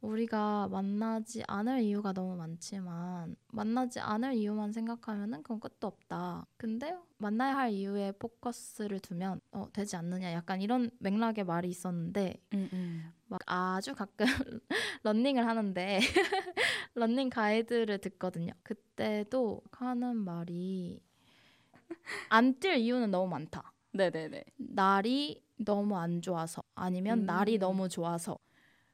[0.01, 6.45] 우리가 만나지 않을 이유가 너무 많지만 만나지 않을 이유만 생각하면은 그건 끝도 없다.
[6.57, 12.69] 근데 만나야 할 이유에 포커스를 두면 어, 되지 않느냐 약간 이런 맥락의 말이 있었는데 음,
[12.71, 13.13] 음.
[13.27, 14.25] 막 아주 가끔
[15.03, 15.99] 런닝을 하는데
[16.95, 18.53] 런닝 가이드를 듣거든요.
[18.63, 21.01] 그때도 하는 말이
[22.29, 23.71] 안 뛸 이유는 너무 많다.
[23.93, 24.43] 네네네.
[24.57, 27.25] 날이 너무 안 좋아서 아니면 음.
[27.25, 28.37] 날이 너무 좋아서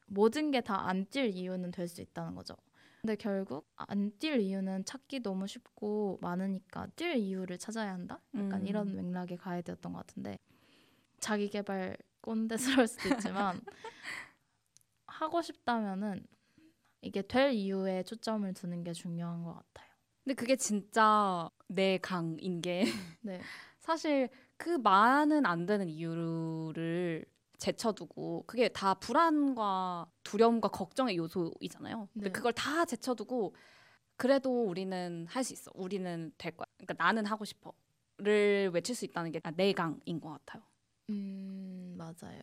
[0.06, 2.56] 모든 게 다 안 뛸 이유는 될 수 있다는 거죠.
[3.02, 8.20] 근데 결국 안 뛸 이유는 찾기 너무 쉽고 많으니까 뛸 이유를 찾아야 한다.
[8.34, 8.66] 약간 음.
[8.66, 10.38] 이런 맥락의 가이드였던 것 같은데
[11.20, 13.60] 자기 개발 꼰대스러울 수도 있지만
[15.06, 16.26] 하고 싶다면은
[17.02, 19.86] 이게 될 이유에 초점을 두는 게 중요한 것 같아요.
[20.24, 22.84] 근데 그게 진짜 내 강인 게
[23.22, 23.40] 네,
[23.78, 27.24] 사실 그 많은 안 되는 이유를
[27.58, 32.08] 제쳐두고 그게 다 불안과 두려움과 걱정의 요소이잖아요.
[32.12, 32.32] 근데 네.
[32.32, 33.54] 그걸 다 제쳐두고
[34.16, 35.70] 그래도 우리는 할 수 있어.
[35.74, 36.66] 우리는 될 거야.
[36.78, 40.62] 그러니까 나는 하고 싶어를 외칠 수 있다는 게 내 강인 것 같아요.
[41.10, 42.40] 음 맞아요.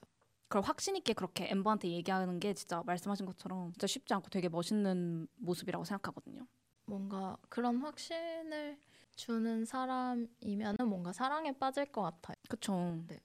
[0.47, 5.27] 그걸 확신 있게 그렇게 엠버한테 얘기하는 게 진짜 말씀하신 것처럼 진짜 쉽지 않고 되게 멋있는
[5.37, 6.45] 모습이라고 생각하거든요.
[6.85, 8.77] 뭔가 그런 확신을
[9.15, 12.35] 주는 사람이면은 뭔가 사랑에 빠질 것 같아요.
[12.49, 13.03] 그쵸.
[13.07, 13.19] 네.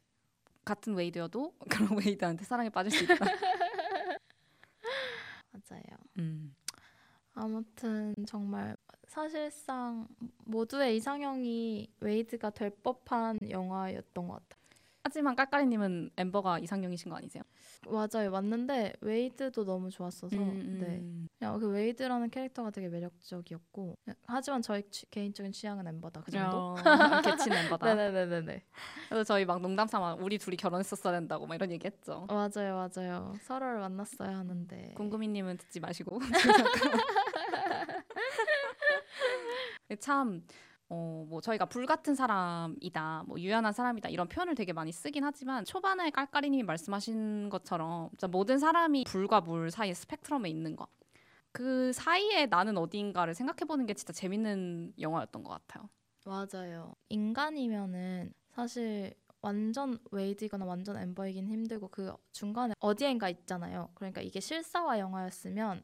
[0.69, 3.15] 같은 웨이드여도 그런 웨이드한테 사랑에 빠질 수 있다.
[5.51, 5.83] 맞아요.
[6.19, 6.55] 음.
[7.33, 10.07] 아무튼 정말 사실상
[10.45, 14.58] 모두의 이상형이 웨이드가 될 법한 영화였던 것 같아요.
[15.09, 17.43] 하지만 깔깔이님은 엠버가 이상형이신 거 아니세요?
[17.89, 21.03] 맞아요, 맞는데 웨이드도 너무 좋았어서 음, 네.
[21.39, 23.97] 그냥 그 웨이드라는 캐릭터가 되게 매력적이었고
[24.27, 26.59] 하지만 저희 취- 개인적인 취향은 엠버다 그 정도.
[26.59, 26.75] 어,
[27.25, 27.87] 개친 엠버다.
[27.97, 28.63] 네네네네네.
[29.09, 32.27] 그래서 저희 막 농담 삼아 우리 둘이 결혼했었어야 된다고 막 이런 얘기했죠.
[32.29, 33.33] 맞아요, 맞아요.
[33.41, 34.93] 서로를 만났어야 하는데.
[34.95, 36.19] 궁금이님은 듣지 마시고.
[40.01, 40.43] 참,
[40.91, 45.65] 어, 뭐 저희가 불 같은 사람이다, 뭐 유연한 사람이다 이런 표현을 되게 많이 쓰긴 하지만
[45.65, 50.89] 초반에 깔깔이님이 말씀하신 것처럼 모든 사람이 불과 물 사이의 스펙트럼에 있는 거.
[51.53, 55.89] 그 사이에 나는 어디인가를 생각해보는 게 진짜 재밌는 영화였던 것 같아요.
[56.25, 56.95] 맞아요.
[57.09, 63.91] 인간이면은 사실 완전 웨이드거나 완전 엠버이긴 힘들고 그 중간에 어디엔가 있잖아요.
[63.95, 65.83] 그러니까 이게 실사화 영화였으면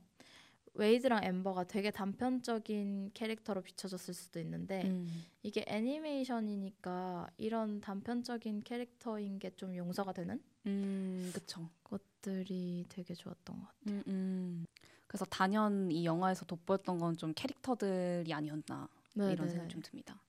[0.75, 5.25] 웨이드랑 엠버가 되게 단편적인 캐릭터로 비춰졌을 수도 있는데 음.
[5.43, 11.69] 이게 애니메이션이니까 이런 단편적인 캐릭터인 게 좀 용서가 되는 음, 그쵸.
[11.85, 13.95] 것들이 되게 좋았던 것 같아요.
[13.95, 14.67] 음, 음.
[15.07, 19.49] 그래서 단연 이 영화에서 돋보였던 건 좀 캐릭터들이 아니었나 이런 네네네.
[19.49, 20.21] 생각이 좀 듭니다.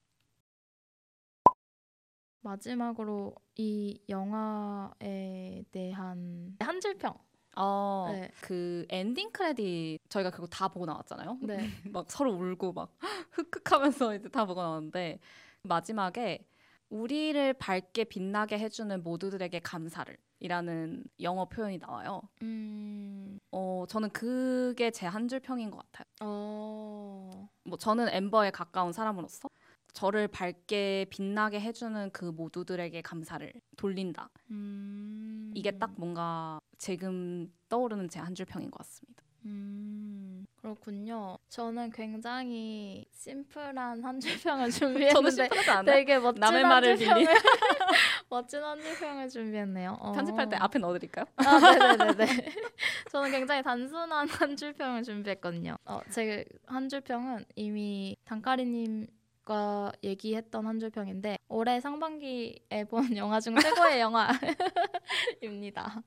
[2.42, 7.18] 마지막으로 이 영화에 대한 한 줄평.
[7.56, 8.30] 어, 네.
[8.42, 11.38] 그 엔딩 크레딧 저희가 그거 다 보고 나왔잖아요.
[11.42, 11.58] 네.
[11.94, 12.90] 막 서로 울고 막
[13.32, 15.20] 흑흑하면서 이제 다 보고 나왔는데
[15.64, 16.46] 마지막에
[16.90, 22.22] 우리를 밝게 빛나게 해주는 모두들에게 감사를 이라는 영어 표현이 나와요.
[22.42, 23.40] 음.
[23.52, 26.06] 어, 저는 그게 제 한 줄 평인 것 같아요.
[26.22, 27.50] 어.
[27.64, 29.50] 뭐 저는 엠버에 가까운 사람으로서
[29.96, 34.30] 저를 밝게 빛나게 해주는 그 모두들에게 감사를 돌린다.
[34.52, 35.52] 음.
[35.56, 39.24] 이게 딱 뭔가 지금 떠오르는 제 한 줄 평인 것 같습니다.
[39.46, 40.46] 음.
[40.58, 41.38] 그렇군요.
[41.48, 45.48] 저는 굉장히 심플한 한 줄평을 준비했는데?
[45.86, 47.34] 되게 멋진 남의 한 말을 줄평을 빌리
[48.30, 49.98] 멋진 한 줄평을 준비했네요.
[50.00, 50.12] 어.
[50.12, 51.26] 편집할 때 앞에 넣어드릴까요?
[51.38, 52.26] 아, 네네네네.
[53.12, 55.78] 저는 굉장히 단순한 한 줄평을 준비했거든요.
[55.86, 59.08] 어, 제 한 줄평은 이미 단카리님
[59.46, 66.02] 과 얘기했던 한 줄평인데 올해 상반기에 본 영화 중 최고의 영화입니다.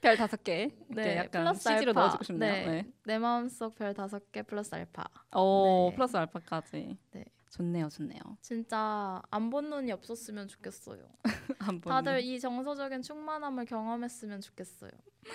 [0.00, 0.68] 별 다섯 개.
[0.88, 2.00] 네, 네, 약간 플러스 CG로 알파.
[2.00, 2.52] 넣어주고 싶네요.
[2.52, 2.66] 네.
[2.66, 2.92] 네.
[3.04, 5.04] 내 마음속 별 다섯 개 플러스 알파.
[5.34, 5.96] 오, 네.
[5.96, 6.96] 플러스 알파까지.
[7.12, 7.24] 네.
[7.52, 8.18] 좋네요, 좋네요.
[8.40, 11.02] 진짜 안 본 눈이 없었으면 좋겠어요.
[11.84, 14.90] 다들 이 정서적인 충만함을 경험했으면 좋겠어요.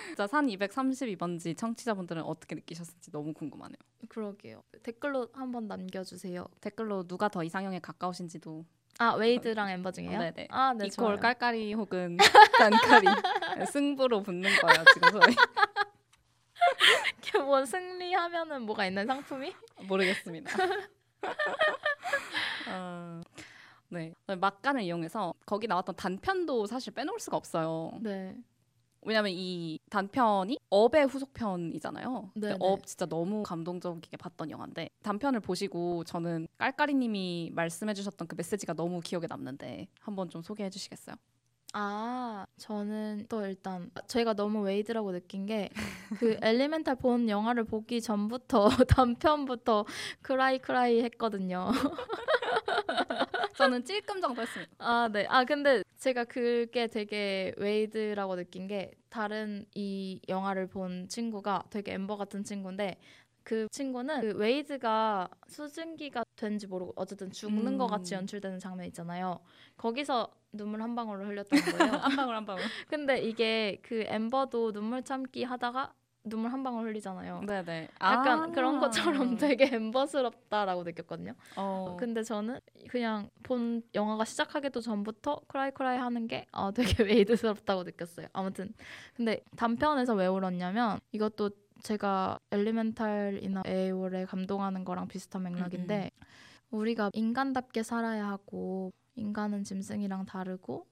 [0.07, 3.77] 진짜 산 232번지 청취자분들은 어떻게 느끼셨을지 너무 궁금하네요.
[4.09, 4.63] 그러게요.
[4.81, 6.47] 댓글로 한번 남겨주세요.
[6.61, 8.65] 댓글로 누가 더 이상형에 가까우신지도
[8.99, 10.17] 아 웨이드랑 엠버 중에요?
[10.17, 10.47] 네네.
[10.49, 11.17] 아, 네, 좋아요.
[11.17, 12.17] 깔깔이 혹은
[12.57, 13.05] 단깔이
[13.71, 15.35] 승부로 붙는 거예요 지금 저희
[17.21, 19.53] 이렇게 뭐 승리하면은 뭐가 있는 상품이?
[19.87, 20.49] 모르겠습니다.
[22.67, 23.21] 어,
[23.89, 27.91] 네 막간을 이용해서 거기 나왔던 단편도 사실 빼놓을 수가 없어요.
[28.01, 28.35] 네.
[29.01, 32.31] 왜냐면 이 단편이 업의 후속편이잖아요.
[32.33, 32.57] 근데 네네.
[32.59, 39.27] 업 진짜 너무 감동적이게 봤던 영화인데 단편을 보시고 저는 깔깔이님이 말씀해주셨던 그 메시지가 너무 기억에
[39.27, 41.15] 남는데 한번 좀 소개해 주시겠어요?
[41.73, 45.69] 아, 저는 또 일단 제가 너무 웨이드라고 느낀 게
[46.19, 49.85] 그 엘리멘탈 본 영화를 보기 전부터 단편부터
[50.21, 51.69] cry cry 했거든요.
[53.57, 54.73] 저는 찔끔 정도 했습니다.
[54.79, 55.25] 아, 네.
[55.29, 62.17] 아, 근데 제가 그게 되게 웨이드라고 느낀 게 다른 이 영화를 본 친구가 되게 엠버
[62.17, 62.97] 같은 친구인데
[63.47, 67.77] 그 친구는 그 웨이드가 수증기가 된지 모르고 어쨌든 죽는 음.
[67.77, 69.39] 것 같이 연출되는 장면 있잖아요.
[69.77, 71.91] 거기서 눈물 한 방울을 흘렸던 거예요.
[72.03, 72.61] 한 방울 한 방울.
[72.89, 75.93] 근데 이게 그 엠버도 눈물 참기 하다가
[76.25, 77.43] 눈물 한 방울 흘리잖아요.
[77.47, 77.87] 네네.
[78.01, 78.47] 약간 아.
[78.51, 81.33] 그런 것처럼 되게 엠버스럽다라고 느꼈거든요.
[81.55, 81.95] 어.
[81.97, 88.27] 근데 저는 그냥 본 영화가 시작하기도 전부터 크라이 크라이 하는 게 어, 되게 웨이드스럽다고 느꼈어요.
[88.33, 88.73] 아무튼
[89.15, 91.51] 근데 단편에서 왜 울었냐면 이것도
[91.91, 96.11] 제가 엘리멘탈이나 에이올에 감동하는 거랑 비슷한 맥락인데
[96.69, 100.85] 우리가 인간답게 살아야 하고 인간은 짐승이랑 다르고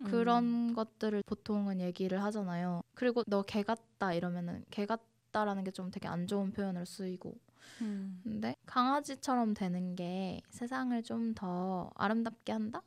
[0.00, 0.04] 음.
[0.04, 2.82] 그런 것들을 보통은 얘기를 하잖아요.
[2.94, 7.38] 그리고 너 개 같다 이러면은 개 같다라는 게 좀 되게 안 좋은 표현으로 쓰이고
[7.82, 8.20] 음.
[8.24, 12.82] 근데 강아지처럼 되는 게 세상을 좀 더 아름답게 한다?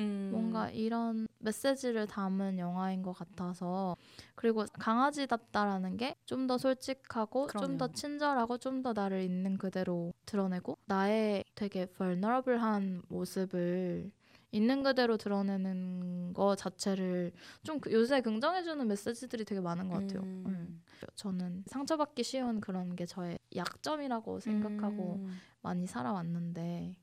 [0.00, 0.28] 음.
[0.32, 3.96] 뭔가 이런 메시지를 담은 영화인 것 같아서
[4.34, 7.88] 그리고 강아지답다라는 게 좀 더 솔직하고 좀 더.
[7.92, 14.10] 친절하고 좀 더 나를 있는 그대로 드러내고 나의 되게 vulnerable한 모습을
[14.52, 17.30] 있는 그대로 드러내는 거 자체를
[17.62, 20.22] 좀 그- 요새 긍정해주는 메시지들이 되게 많은 것 같아요.
[20.22, 20.44] 음.
[20.46, 20.82] 음.
[21.14, 25.30] 저는 상처받기 쉬운 그런 게 저의 약점이라고 생각하고 음.
[25.62, 26.96] 많이 살아왔는데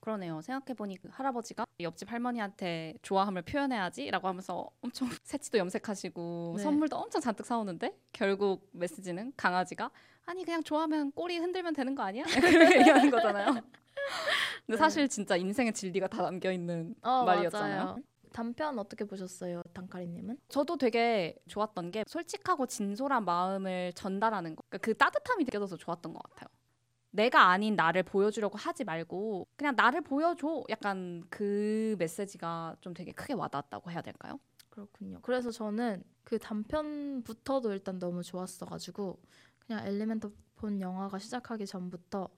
[0.00, 0.40] 그러네요.
[0.40, 6.62] 생각해 보니 그 할아버지가 옆집 할머니한테 좋아함을 표현해야지라고 하면서 엄청 새치도 염색하시고 네.
[6.62, 9.90] 선물도 엄청 잔뜩 사오는데 결국 메시지는 강아지가
[10.24, 12.24] 아니 그냥 좋아하면 꼬리 흔들면 되는 거 아니야?
[12.24, 13.46] 그렇게 얘기하는 거잖아요.
[13.52, 13.62] 근데
[14.66, 14.76] 네.
[14.76, 17.84] 사실 진짜 인생의 진리가 다 담겨 있는 어, 말이었잖아요.
[17.84, 17.98] 맞아요.
[18.32, 20.38] 단편 어떻게 보셨어요, 단카리님은?
[20.48, 24.62] 저도 되게 좋았던 게 솔직하고 진솔한 마음을 전달하는 거.
[24.68, 26.48] 그러니까 그 따뜻함이 느껴져서 좋았던 것 같아요.
[27.10, 30.64] 내가 아닌 나를 보여주려고 하지 말고 그냥 나를 보여줘.
[30.70, 34.38] 약간 그 메시지가 좀 되게 크게 와닿았다고 해야 될까요?
[34.68, 35.18] 그렇군요.
[35.22, 39.18] 그래서 저는 그 단편부터도 일단 너무 좋았어가지고
[39.66, 42.28] 그냥 엘리멘터 본 영화가 시작하기 전부터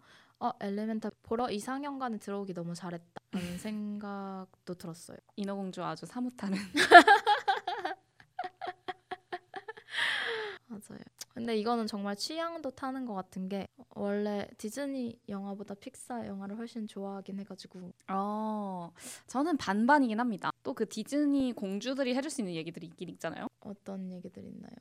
[0.40, 3.12] 어 엘리멘터 보러 이상형관에 들어오기 너무 잘했다라는
[3.58, 5.18] 생각도 들었어요.
[5.36, 6.58] 인어공주 아주 사뭇하는.
[10.68, 11.00] 맞아요.
[11.34, 17.40] 근데 이거는 정말 취향도 타는 것 같은 게 원래 디즈니 영화보다 픽사 영화를 훨씬 좋아하긴
[17.40, 18.92] 해가지고 어,
[19.26, 20.50] 저는 반반이긴 합니다.
[20.62, 23.46] 또 그 디즈니 공주들이 해줄 수 있는 얘기들이 있긴 있잖아요.
[23.60, 24.72] 어떤 얘기들 있나요?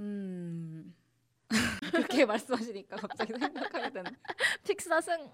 [0.00, 0.94] 음.
[1.92, 4.10] 그렇게 말씀하시니까 갑자기 생각하게 되는.
[4.64, 5.30] 픽사 승.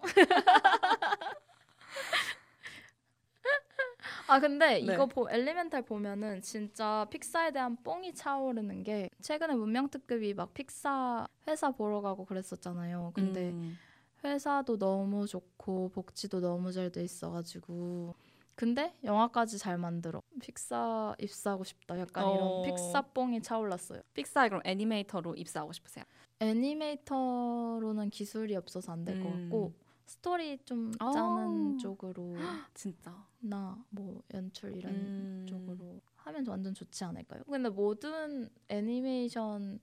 [4.31, 4.95] 아 근데 네.
[4.95, 11.71] 이거 보 엘리멘탈 보면은 진짜 픽사에 대한 뽕이 차오르는 게 최근에 문명특급이 막 픽사 회사
[11.73, 13.11] 보러 가고 그랬었잖아요.
[13.13, 13.77] 근데 음.
[14.23, 18.15] 회사도 너무 좋고 복지도 너무 잘 돼 있어가지고
[18.55, 22.35] 근데 영화까지 잘 만들어 픽사 입사하고 싶다 약간 어.
[22.35, 24.01] 이런 픽사 뽕이 차올랐어요.
[24.15, 26.05] 픽사에 그럼 애니메이터로 입사하고 싶으세요?
[26.39, 29.41] 애니메이터로는 기술이 없어서 안될것 음.
[29.51, 29.73] 같고
[30.15, 31.13] 스토리 좀 아.
[31.13, 32.35] 짜는 쪽으로
[32.75, 33.15] 진짜.
[33.43, 35.47] 나 뭐 연출 이런 음.
[35.49, 37.43] 쪽으로 하면 완전 좋지 않을까요?
[37.45, 39.79] 근데 모든 애니메이션을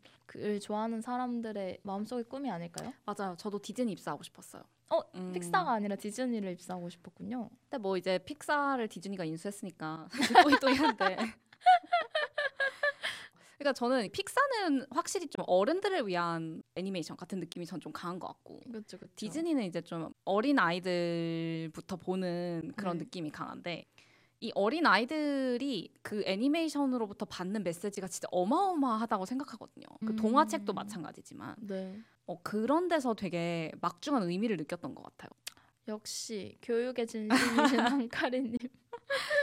[0.61, 2.93] 좋아하는 사람들의 마음속의 꿈이 아닐까요?
[3.05, 3.35] 맞아요.
[3.37, 4.63] 저도 디즈니 입사하고 싶었어요.
[4.89, 5.31] 어, 음.
[5.33, 7.49] 픽사가 아니라 디즈니를 입사하고 싶었군요.
[7.63, 10.07] 근데 뭐 이제 픽사를 디즈니가 인수했으니까
[10.43, 11.17] 또이또이한데.
[13.57, 18.59] 그러니까 저는 픽사는 확실히 좀 어른들을 위한 애니메이션 같은 느낌이 전 좀 강한 것 같고
[18.71, 19.13] 그렇죠, 그렇죠.
[19.15, 23.03] 디즈니는 이제 좀 어린 아이들부터 보는 그런 네.
[23.03, 23.85] 느낌이 강한데
[24.39, 29.85] 이 어린 아이들이 그 애니메이션으로부터 받는 메시지가 진짜 어마어마하다고 생각하거든요.
[30.01, 30.15] 그 음.
[30.15, 31.99] 동화책도 마찬가지지만 네.
[32.25, 35.29] 어, 그런 데서 되게 막중한 의미를 느꼈던 것 같아요.
[35.87, 37.29] 역시 교육의 진심이신
[37.79, 38.57] 한카리님.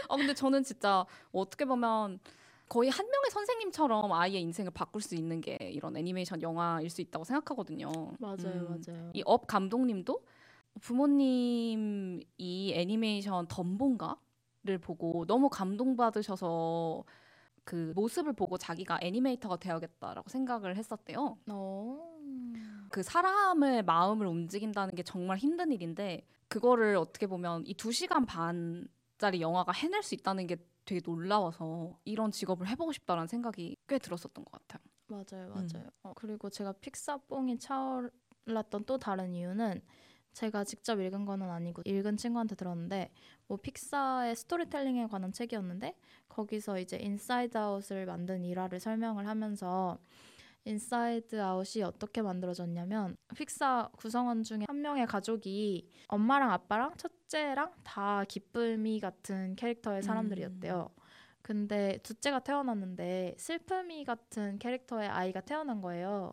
[0.08, 2.18] 어 근데 저는 진짜 어떻게 보면
[2.74, 7.24] 거의 한 명의 선생님처럼 아이의 인생을 바꿀 수 있는 게 이런 애니메이션 영화일 수 있다고
[7.24, 7.86] 생각하거든요.
[8.18, 8.82] 맞아요, 음.
[8.84, 9.10] 맞아요.
[9.14, 10.24] 이 업 감독님도
[10.80, 17.04] 부모님 이 애니메이션 덤보인가를 보고 너무 감동받으셔서
[17.62, 21.38] 그 모습을 보고 자기가 애니메이터가 되어야겠다라고 생각을 했었대요.
[21.50, 22.18] 어.
[22.90, 29.40] 그 사람의 마음을 움직인다는 게 정말 힘든 일인데 그거를 어떻게 보면 이 두 시간 반짜리
[29.40, 34.50] 영화가 해낼 수 있다는 게 되게 놀라워서 이런 직업을 해보고 싶다라는 생각이 꽤 들었었던 것
[34.52, 34.82] 같아요.
[35.06, 35.68] 맞아요, 음.
[35.72, 35.88] 맞아요.
[36.02, 39.82] 어, 그리고 제가 픽사 뽕이 차올랐던 또 다른 이유는
[40.32, 43.12] 제가 직접 읽은 거는 아니고 읽은 친구한테 들었는데
[43.46, 45.96] 뭐 픽사의 스토리텔링에 관한 책이었는데
[46.28, 49.98] 거기서 이제 인사이드 아웃을 만든 일화를 설명을 하면서
[50.64, 59.00] 인사이드 아웃이 어떻게 만들어졌냐면 픽사 구성원 중에 한 명의 가족이 엄마랑 아빠랑 첫째랑 다 기쁨이
[59.00, 60.88] 같은 캐릭터의 사람들이었대요.
[61.42, 66.32] 근데 둘째가 태어났는데 슬픔이 같은 캐릭터의 아이가 태어난 거예요.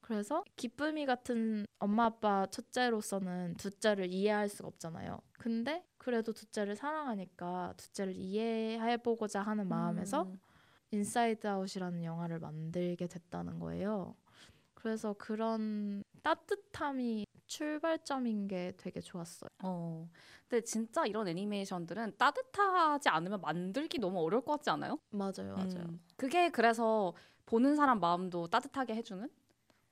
[0.00, 5.20] 그래서 기쁨이 같은 엄마 아빠 첫째로서는 둘째를 이해할 수가 없잖아요.
[5.34, 10.40] 근데 그래도 둘째를 사랑하니까 둘째를 이해해보고자 하는 마음에서 음.
[10.90, 14.16] 인사이드 아웃이라는 영화를 만들게 됐다는 거예요.
[14.74, 19.48] 그래서 그런 따뜻함이 출발점인 게 되게 좋았어요.
[19.62, 20.08] 어.
[20.48, 24.98] 근데 진짜 이런 애니메이션들은 따뜻하지 않으면 만들기 너무 어려울 것 같지 않아요?
[25.10, 25.86] 맞아요, 맞아요.
[25.88, 26.00] 음.
[26.16, 27.14] 그게 그래서
[27.46, 29.28] 보는 사람 마음도 따뜻하게 해주는?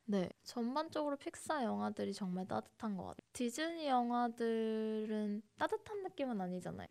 [0.09, 3.17] 네, 전반적으로 픽사 영화들이 정말 따뜻한 것 같아요.
[3.33, 6.87] 디즈니 영화들은 따뜻한 느낌은 아니잖아요.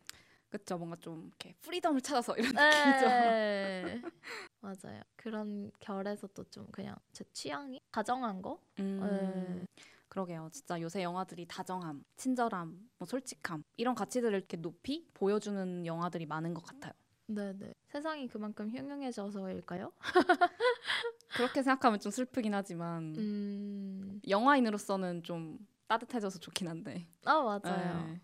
[0.57, 3.07] 그쵸 뭔가 좀 이렇게 프리덤을 찾아서 이런 느낌이죠.
[3.09, 4.01] 네,
[4.61, 5.01] 맞아요.
[5.15, 8.59] 그런 결에서 또 좀 그냥 제 취향이 다정한 거?
[8.79, 9.55] 음.
[9.59, 9.65] 네.
[10.07, 10.49] 그러게요.
[10.53, 16.63] 진짜 요새 영화들이 다정함, 친절함, 뭐 솔직함 이런 가치들을 이렇게 높이 보여주는 영화들이 많은 것
[16.63, 16.93] 같아요.
[17.27, 17.73] 네네.
[17.87, 19.91] 세상이 그만큼 흉흉해져서일까요?
[21.33, 27.07] 그렇게 생각하면 좀 슬프긴 하지만 음, 영화인으로서는 좀 따뜻해져서 좋긴 한데.
[27.25, 28.07] 아 맞아요.
[28.07, 28.21] 네.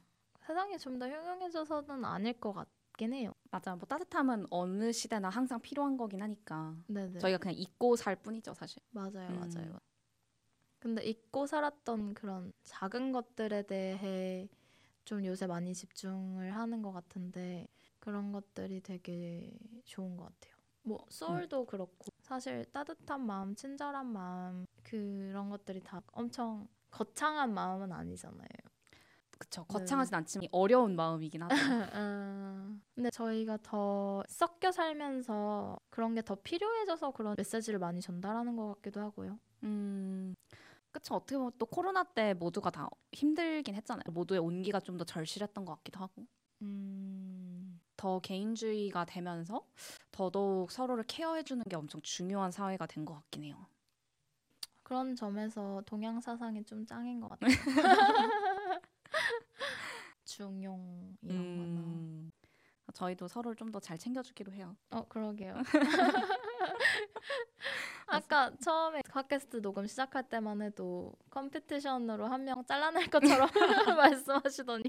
[0.51, 3.33] 세상이 좀 더 흉흉해져서는 아닐 것 같긴 해요.
[3.51, 3.73] 맞아.
[3.75, 7.19] 뭐 따뜻함은 어느 시대나 항상 필요한 거긴 하니까 네네.
[7.19, 8.81] 저희가 그냥 잊고 살 뿐이죠, 사실.
[8.91, 9.39] 맞아요, 음.
[9.39, 9.79] 맞아요.
[10.79, 14.49] 근데 잊고 살았던 그런 작은 것들에 대해
[15.05, 17.67] 좀 요새 많이 집중을 하는 것 같은데
[17.99, 20.55] 그런 것들이 되게 좋은 것 같아요.
[20.83, 28.70] 뭐 소울도 그렇고 사실 따뜻한 마음, 친절한 마음 그런 것들이 다 엄청 거창한 마음은 아니잖아요.
[29.41, 29.65] 그쵸.
[29.67, 29.73] 네.
[29.73, 31.55] 거창하진 않지만 어려운 마음이긴 하죠.
[31.95, 38.67] 음, 근데 저희가 더 섞여 살면서 그런 게 더 필요해져서 그런 메시지를 많이 전달하는 것
[38.75, 39.39] 같기도 하고요.
[39.63, 40.35] 음.
[40.91, 41.15] 그쵸.
[41.15, 44.03] 어떻게 보면 또 코로나 때 모두가 다 힘들긴 했잖아요.
[44.11, 46.25] 모두의 온기가 좀 더 절실했던 것 같기도 하고.
[46.61, 49.65] 음, 더 개인주의가 되면서
[50.11, 53.65] 더더욱 서로를 케어해주는 게 엄청 중요한 사회가 된 것 같긴 해요.
[54.83, 57.49] 그런 점에서 동양 사상이 좀 짱인 것 같아요.
[60.45, 61.79] 중용 이런 거나.
[61.79, 62.31] 음,
[62.93, 64.75] 저희도 서로를 좀 더 잘 챙겨주기로 해요.
[64.89, 65.55] 어 그러게요.
[68.07, 73.47] 아까 처음에 팟캐스트 녹음 시작할 때만 해도 컴피티션으로 한 명 잘라낼 것처럼
[73.97, 74.83] 말씀하시더니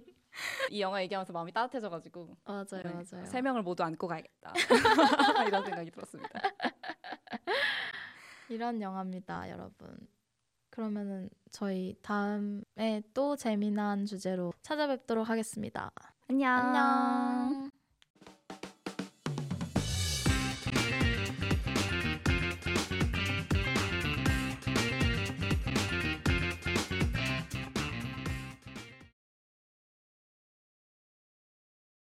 [0.70, 3.26] 이 영화 얘기하면서 마음이 따뜻해져가지고 맞아요, 네, 맞아요.
[3.26, 4.52] 세 명을 모두 안고 가야겠다
[5.46, 6.40] 이런 생각이 들었습니다.
[8.48, 9.96] 이런 영화입니다, 여러분.
[10.72, 15.92] 그러면은 저희 다음에 또 재미난 주제로 찾아뵙도록 하겠습니다.
[16.28, 16.50] 안녕.
[16.50, 17.61] 안녕.